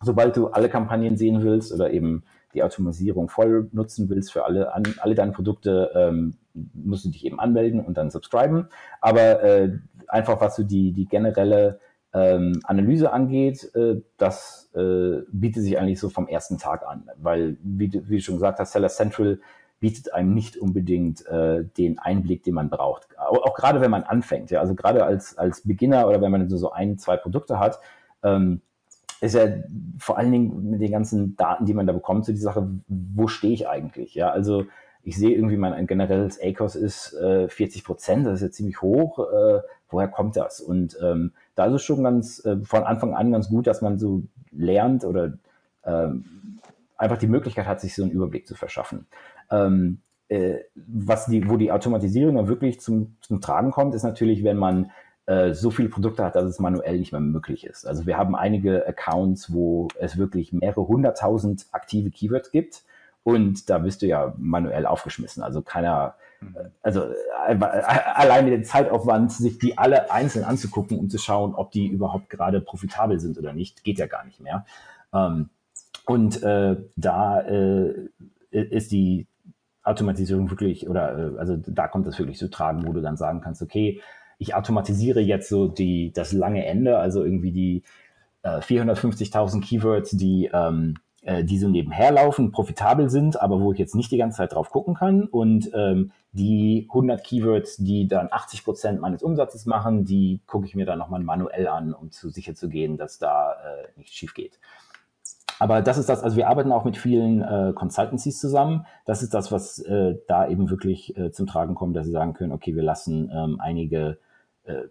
[0.00, 2.24] Sobald du alle Kampagnen sehen willst oder eben
[2.54, 7.24] die Automatisierung voll nutzen willst für alle, an, alle deine Produkte, ähm, musst du dich
[7.24, 8.68] eben anmelden und dann subscriben.
[9.00, 9.78] Aber äh,
[10.08, 11.80] einfach was so die, die generelle
[12.14, 17.56] ähm, Analyse angeht, äh, das äh, bietet sich eigentlich so vom ersten Tag an, weil,
[17.62, 19.40] wie, wie du schon gesagt hast, Seller Central
[19.80, 23.08] bietet einem nicht unbedingt äh, den Einblick, den man braucht.
[23.18, 26.48] Auch, auch, gerade wenn man anfängt, ja, also gerade als, als Beginner oder wenn man
[26.48, 27.80] so ein, zwei Produkte hat,
[28.22, 28.60] ähm,
[29.20, 29.46] ist ja
[29.98, 33.26] vor allen Dingen mit den ganzen Daten, die man da bekommt, so die Sache, wo
[33.28, 34.14] stehe ich eigentlich?
[34.14, 34.66] Ja, also
[35.04, 38.82] ich sehe irgendwie, mein ein generelles ACOS ist äh, 40 Prozent, das ist ja ziemlich
[38.82, 39.18] hoch.
[39.18, 40.60] Äh, woher kommt das?
[40.60, 43.98] Und ähm, da ist es schon ganz äh, von Anfang an ganz gut, dass man
[43.98, 44.22] so
[44.52, 45.34] lernt oder
[45.84, 46.60] ähm,
[46.96, 49.06] einfach die Möglichkeit hat, sich so einen Überblick zu verschaffen.
[49.50, 54.44] Ähm, äh, was die, wo die Automatisierung dann wirklich zum, zum Tragen kommt, ist natürlich,
[54.44, 54.92] wenn man
[55.26, 57.86] äh, so viele Produkte hat, dass es manuell nicht mehr möglich ist.
[57.86, 62.84] Also wir haben einige Accounts, wo es wirklich mehrere hunderttausend aktive Keywords gibt
[63.24, 65.42] und da bist du ja manuell aufgeschmissen.
[65.42, 66.56] Also keiner, mhm.
[66.82, 71.86] also äh, alleine den Zeitaufwand, sich die alle einzeln anzugucken, um zu schauen, ob die
[71.86, 74.64] überhaupt gerade profitabel sind oder nicht, geht ja gar nicht mehr.
[75.14, 75.50] Ähm,
[76.06, 78.08] und äh, da äh,
[78.50, 79.26] ist die
[79.84, 83.40] Automatisierung wirklich, oder äh, also da kommt es wirklich zu tragen, wo du dann sagen
[83.40, 84.00] kannst, okay,
[84.38, 87.82] ich automatisiere jetzt so die, das lange Ende, also irgendwie die
[88.42, 93.78] äh, 450.000 Keywords, die ähm, äh, die so nebenher laufen, profitabel sind, aber wo ich
[93.78, 95.24] jetzt nicht die ganze Zeit drauf gucken kann.
[95.24, 100.74] Und ähm, die 100 Keywords, die dann 80 Prozent meines Umsatzes machen, die gucke ich
[100.74, 104.34] mir dann nochmal manuell an, um zu sicher zu gehen, dass da äh, nichts schief
[104.34, 104.58] geht.
[105.58, 108.84] Aber das ist das, also wir arbeiten auch mit vielen äh, Consultancies zusammen.
[109.04, 112.32] Das ist das, was äh, da eben wirklich äh, zum Tragen kommt, dass sie sagen
[112.32, 114.18] können, okay, wir lassen ähm, einige,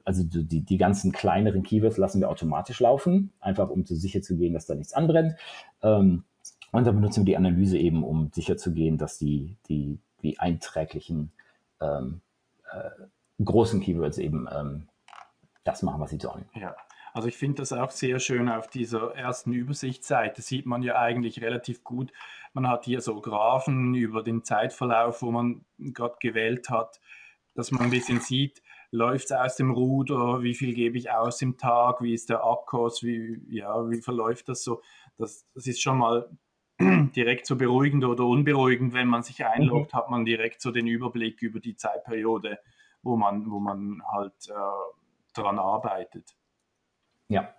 [0.04, 4.38] also die, die ganzen kleineren Keywords lassen wir automatisch laufen, einfach um zu sicher zu
[4.38, 5.36] gehen, dass da nichts anbrennt.
[5.82, 6.24] Ähm,
[6.72, 10.40] und dann benutzen wir die Analyse eben, um sicher zu gehen, dass die, die, die
[10.40, 11.32] einträglichen
[11.82, 12.22] ähm,
[12.72, 14.88] äh, großen Keywords eben ähm,
[15.64, 16.46] das machen, was sie sollen.
[16.56, 16.76] Ja.
[17.14, 20.42] Also ich finde das auch sehr schön auf dieser ersten Übersichtsseite.
[20.42, 22.14] Sieht man ja eigentlich relativ gut.
[22.54, 27.02] Man hat hier so Graphen über den Zeitverlauf, wo man gerade gewählt hat,
[27.54, 28.62] dass man ein bisschen sieht,
[28.92, 32.44] läuft es aus dem Ruder, wie viel gebe ich aus im Tag, wie ist der
[32.44, 34.82] Akkurs, wie, ja, wie verläuft das so.
[35.18, 36.30] Das, das ist schon mal
[36.80, 38.94] direkt so beruhigend oder unberuhigend.
[38.94, 39.98] Wenn man sich einloggt, mhm.
[39.98, 42.60] hat man direkt so den Überblick über die Zeitperiode,
[43.02, 44.54] wo man, wo man halt äh,
[45.34, 46.36] daran arbeitet.
[47.30, 47.56] Ja.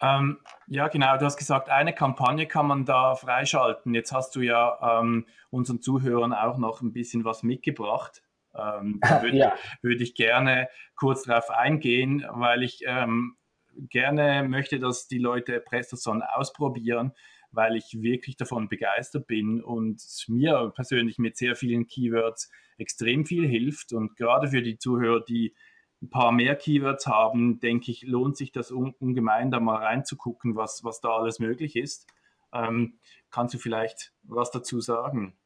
[0.00, 0.38] Ähm,
[0.68, 1.18] ja, genau.
[1.18, 3.94] Du hast gesagt, eine Kampagne kann man da freischalten.
[3.94, 8.22] Jetzt hast du ja ähm, unseren Zuhörern auch noch ein bisschen was mitgebracht.
[8.54, 9.54] Ähm, da würde, ja.
[9.82, 13.36] würde ich gerne kurz darauf eingehen, weil ich ähm,
[13.74, 17.12] gerne möchte, dass die Leute Prestason ausprobieren,
[17.50, 23.46] weil ich wirklich davon begeistert bin und mir persönlich mit sehr vielen Keywords extrem viel
[23.46, 23.92] hilft.
[23.92, 25.54] Und gerade für die Zuhörer, die
[26.02, 30.84] ein paar mehr Keywords haben, denke ich, lohnt sich das ungemein, da mal reinzugucken, was,
[30.84, 32.06] was da alles möglich ist.
[32.52, 32.98] Ähm,
[33.30, 35.36] kannst du vielleicht was dazu sagen?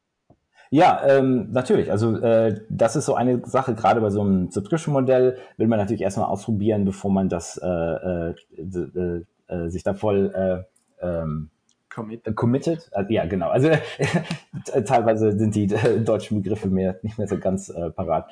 [0.73, 1.91] Ja, ähm, natürlich.
[1.91, 6.01] Also äh, das ist so eine Sache, gerade bei so einem Subscription-Modell will man natürlich
[6.01, 8.33] erstmal ausprobieren, bevor man das äh, äh,
[9.49, 11.51] äh, sich da voll äh, ähm,
[11.93, 12.35] Committed.
[12.35, 12.89] committed.
[12.91, 13.49] Also, ja, genau.
[13.49, 13.69] Also
[14.85, 18.29] teilweise sind die deutschen Begriffe mehr, nicht mehr so ganz äh, parat.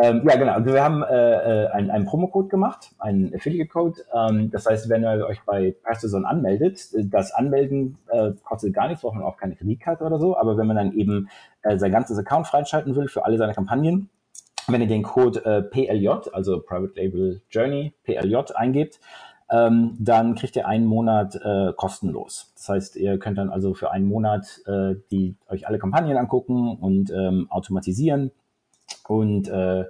[0.00, 0.52] Ähm, ja, genau.
[0.52, 4.00] Also wir haben äh, äh, einen, einen Promocode gemacht, einen Affiliate-Code.
[4.14, 9.02] Ähm, das heißt, wenn ihr euch bei Prestason anmeldet, das Anmelden äh, kostet gar nichts,
[9.02, 10.36] braucht man auch keine Kreditkarte oder so.
[10.36, 11.28] Aber wenn man dann eben
[11.62, 14.08] äh, sein ganzes Account freischalten will für alle seine Kampagnen,
[14.68, 19.00] wenn ihr den Code äh, PLJ, also Private Label Journey, PLJ eingebt,
[19.50, 22.52] ähm, dann kriegt ihr einen Monat äh, kostenlos.
[22.54, 26.76] Das heißt, ihr könnt dann also für einen Monat äh, die euch alle Kampagnen angucken
[26.76, 28.30] und ähm, automatisieren
[29.06, 29.84] und äh,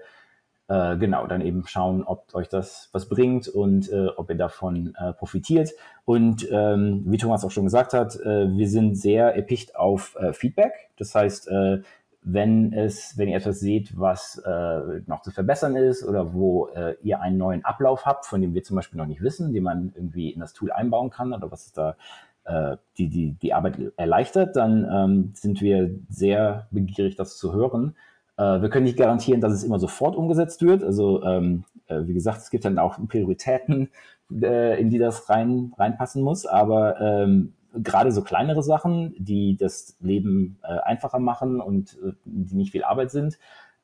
[0.68, 4.94] äh, genau, dann eben schauen, ob euch das was bringt und äh, ob ihr davon
[4.98, 5.70] äh, profitiert.
[6.04, 10.34] Und ähm, wie Thomas auch schon gesagt hat, äh, wir sind sehr erpicht auf äh,
[10.34, 10.72] Feedback.
[10.98, 11.78] Das heißt, äh,
[12.22, 16.96] wenn es, wenn ihr etwas seht, was äh, noch zu verbessern ist oder wo äh,
[17.02, 19.92] ihr einen neuen Ablauf habt, von dem wir zum Beispiel noch nicht wissen, den man
[19.94, 21.96] irgendwie in das Tool einbauen kann oder was da
[22.44, 27.94] äh, die, die, die Arbeit erleichtert, dann ähm, sind wir sehr begierig, das zu hören
[28.38, 30.82] äh, wir können nicht garantieren, dass es immer sofort umgesetzt wird.
[30.82, 33.90] Also ähm, äh, wie gesagt, es gibt dann auch Prioritäten,
[34.30, 36.46] äh, in die das rein, reinpassen muss.
[36.46, 42.56] Aber ähm, gerade so kleinere Sachen, die das Leben äh, einfacher machen und äh, die
[42.56, 43.38] nicht viel Arbeit sind,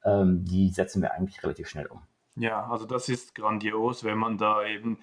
[0.04, 2.00] ähm, die setzen wir eigentlich relativ schnell um.
[2.36, 4.98] Ja, also das ist grandios, wenn man da eben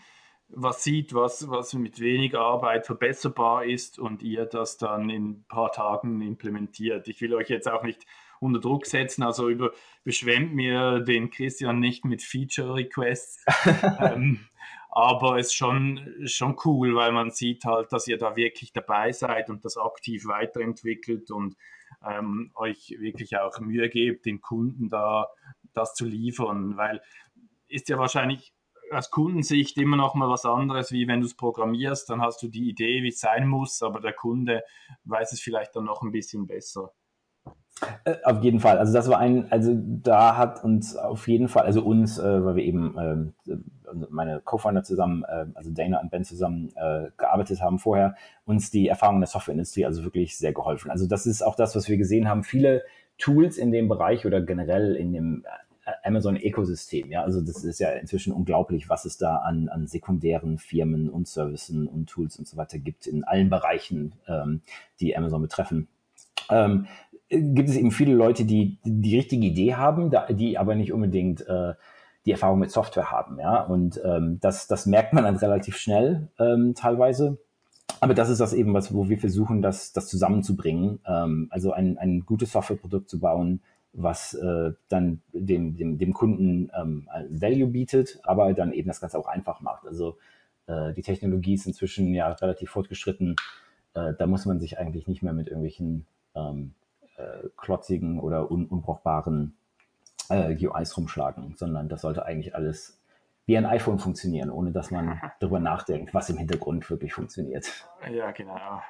[0.54, 5.46] was sieht, was, was mit weniger Arbeit verbesserbar ist und ihr das dann in ein
[5.48, 7.08] paar Tagen implementiert.
[7.08, 8.06] Ich will euch jetzt auch nicht
[8.42, 9.72] unter Druck setzen, also über,
[10.04, 13.46] beschwemmt mir den Christian nicht mit Feature-Requests.
[14.00, 14.40] ähm,
[14.92, 19.14] aber es ist schon, schon cool, weil man sieht halt, dass ihr da wirklich dabei
[19.14, 21.56] seid und das aktiv weiterentwickelt und
[22.06, 25.28] ähm, euch wirklich auch Mühe gebt, den Kunden da
[25.74, 27.02] das zu liefern, weil
[27.70, 28.54] ist ja wahrscheinlich
[28.92, 32.50] aus Kundensicht immer noch mal was anderes, wie wenn du es programmierst, dann hast du
[32.50, 34.64] die Idee, wie es sein muss, aber der Kunde
[35.06, 36.92] weiß es vielleicht dann noch ein bisschen besser.
[38.04, 38.78] Äh, auf jeden Fall.
[38.78, 42.56] Also das war ein, also da hat uns auf jeden Fall, also uns, äh, weil
[42.56, 43.34] wir eben ähm,
[44.10, 48.16] meine Co-Founder zusammen, äh, also Dana und Ben zusammen äh, gearbeitet haben vorher,
[48.46, 50.92] uns die Erfahrung der Softwareindustrie also wirklich sehr geholfen.
[50.92, 52.44] Also das ist auch das, was wir gesehen haben.
[52.44, 52.84] Viele
[53.18, 55.46] Tools in dem Bereich oder generell in dem
[56.04, 57.10] Amazon-Ökosystem.
[57.12, 61.28] Ja, also das ist ja inzwischen unglaublich, was es da an, an sekundären Firmen und
[61.28, 64.62] Services und Tools und so weiter gibt in allen Bereichen, ähm,
[65.00, 65.88] die Amazon betreffen.
[66.50, 66.88] Ähm,
[67.32, 71.74] gibt es eben viele Leute, die die richtige Idee haben, die aber nicht unbedingt äh,
[72.26, 73.40] die Erfahrung mit Software haben.
[73.40, 77.38] Ja, und ähm, das, das merkt man dann relativ schnell ähm, teilweise.
[78.00, 81.00] Aber das ist das eben, was, wo wir versuchen, das, das zusammenzubringen.
[81.06, 83.62] Ähm, also ein, ein gutes Softwareprodukt zu bauen,
[83.94, 89.18] was äh, dann dem, dem, dem Kunden ähm, Value bietet, aber dann eben das Ganze
[89.18, 89.86] auch einfach macht.
[89.88, 90.18] Also
[90.68, 93.36] äh, die Technologie ist inzwischen ja relativ fortgeschritten.
[93.94, 96.06] Äh, da muss man sich eigentlich nicht mehr mit irgendwelchen
[96.36, 96.74] ähm,
[97.22, 99.56] äh, klotzigen oder un unbrauchbaren
[100.30, 103.00] äh, UIs rumschlagen, sondern das sollte eigentlich alles
[103.46, 107.88] wie ein iPhone funktionieren, ohne dass man darüber nachdenkt, was im Hintergrund wirklich funktioniert.
[108.12, 108.82] Ja, genau.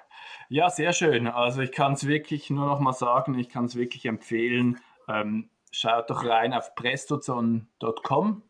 [0.50, 1.28] Ja, sehr schön.
[1.28, 5.50] Also ich kann es wirklich nur noch mal sagen, ich kann es wirklich empfehlen, ähm,
[5.72, 8.44] schaut doch rein auf prestozone.com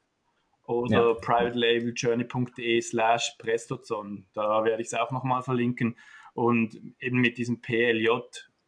[0.65, 1.13] oder ja.
[1.13, 4.23] privatelabeljourney.de slash prestozone.
[4.33, 5.97] Da werde ich es auch nochmal verlinken.
[6.33, 7.61] Und eben mit diesem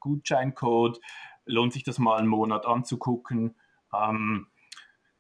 [0.04, 1.00] PLJ-Gutscheincode
[1.46, 3.56] lohnt sich das mal einen Monat anzugucken.
[3.94, 4.48] Ähm,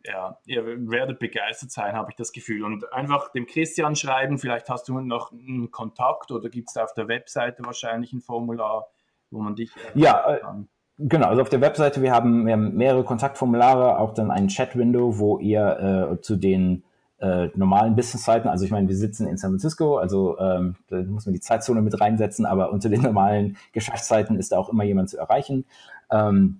[0.06, 2.64] ja, ihr werdet begeistert sein, habe ich das Gefühl.
[2.64, 6.94] Und einfach dem Christian schreiben, vielleicht hast du noch einen Kontakt oder gibt es auf
[6.94, 8.88] der Webseite wahrscheinlich ein Formular,
[9.32, 9.72] wo man dich.
[9.96, 10.68] Ja, kann.
[10.98, 15.18] Genau, also auf der Webseite, wir haben, wir haben mehrere Kontaktformulare, auch dann ein Chat-Window,
[15.18, 16.84] wo ihr äh, zu den
[17.24, 21.26] äh, normalen Business-Zeiten, also ich meine, wir sitzen in San Francisco, also ähm, da muss
[21.26, 25.10] man die Zeitzone mit reinsetzen, aber unter den normalen Geschäftszeiten ist da auch immer jemand
[25.10, 25.66] zu erreichen.
[26.12, 26.60] Ähm,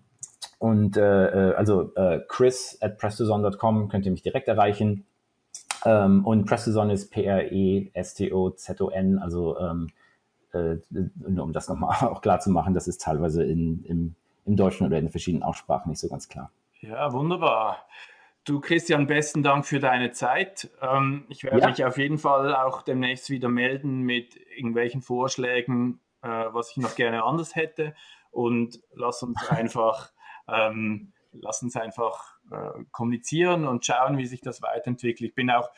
[0.59, 5.05] und äh, äh also äh, chris at prestozon.com könnt ihr mich direkt erreichen.
[5.86, 7.99] Ähm, und Prestozon ist P-R-E-S-T-O-Z-O-N,
[9.20, 9.89] also ähm,
[10.53, 10.78] äh,
[11.38, 14.97] um das nochmal auch klar zu machen, das ist teilweise in, im im Deutschen oder
[14.97, 16.51] in verschiedenen Aussprachen nicht so ganz klar.
[16.82, 17.86] Ja, wunderbar.
[18.45, 20.69] Du, Christian, besten Dank für deine Zeit.
[20.81, 21.69] Ähm, ich werde ja.
[21.69, 26.95] mich auf jeden Fall auch demnächst wieder melden mit irgendwelchen Vorschlägen, äh, was ich noch
[26.95, 27.95] gerne anders hätte.
[28.31, 30.11] Und lass uns einfach,
[30.49, 35.29] ähm, lass uns einfach äh, kommunizieren und schauen, wie sich das weiterentwickelt.
[35.29, 35.69] Ich bin auch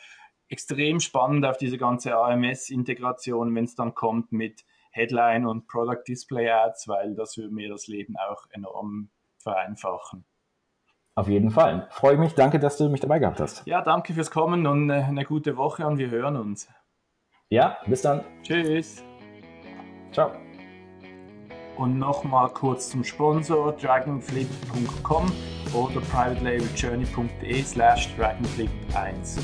[0.48, 6.50] extrem spannend auf diese ganze AMS-Integration, wenn es dann kommt mit Headline und Product Display
[6.50, 10.24] Ads, weil das würde mir das Leben auch enorm vereinfachen.
[11.16, 11.88] Auf jeden Fall.
[11.90, 12.34] Freue mich.
[12.34, 13.66] Danke, dass du mich dabei gehabt hast.
[13.66, 16.68] Ja, danke fürs Kommen und äh, eine gute Woche und wir hören uns.
[17.48, 18.22] Ja, bis dann.
[18.42, 19.02] Tschüss.
[20.12, 20.30] Ciao.
[21.76, 25.32] Und nochmal kurz zum Sponsor dragonflip.com
[25.72, 29.38] oder privatelabeljourney.de slash dragonflip1.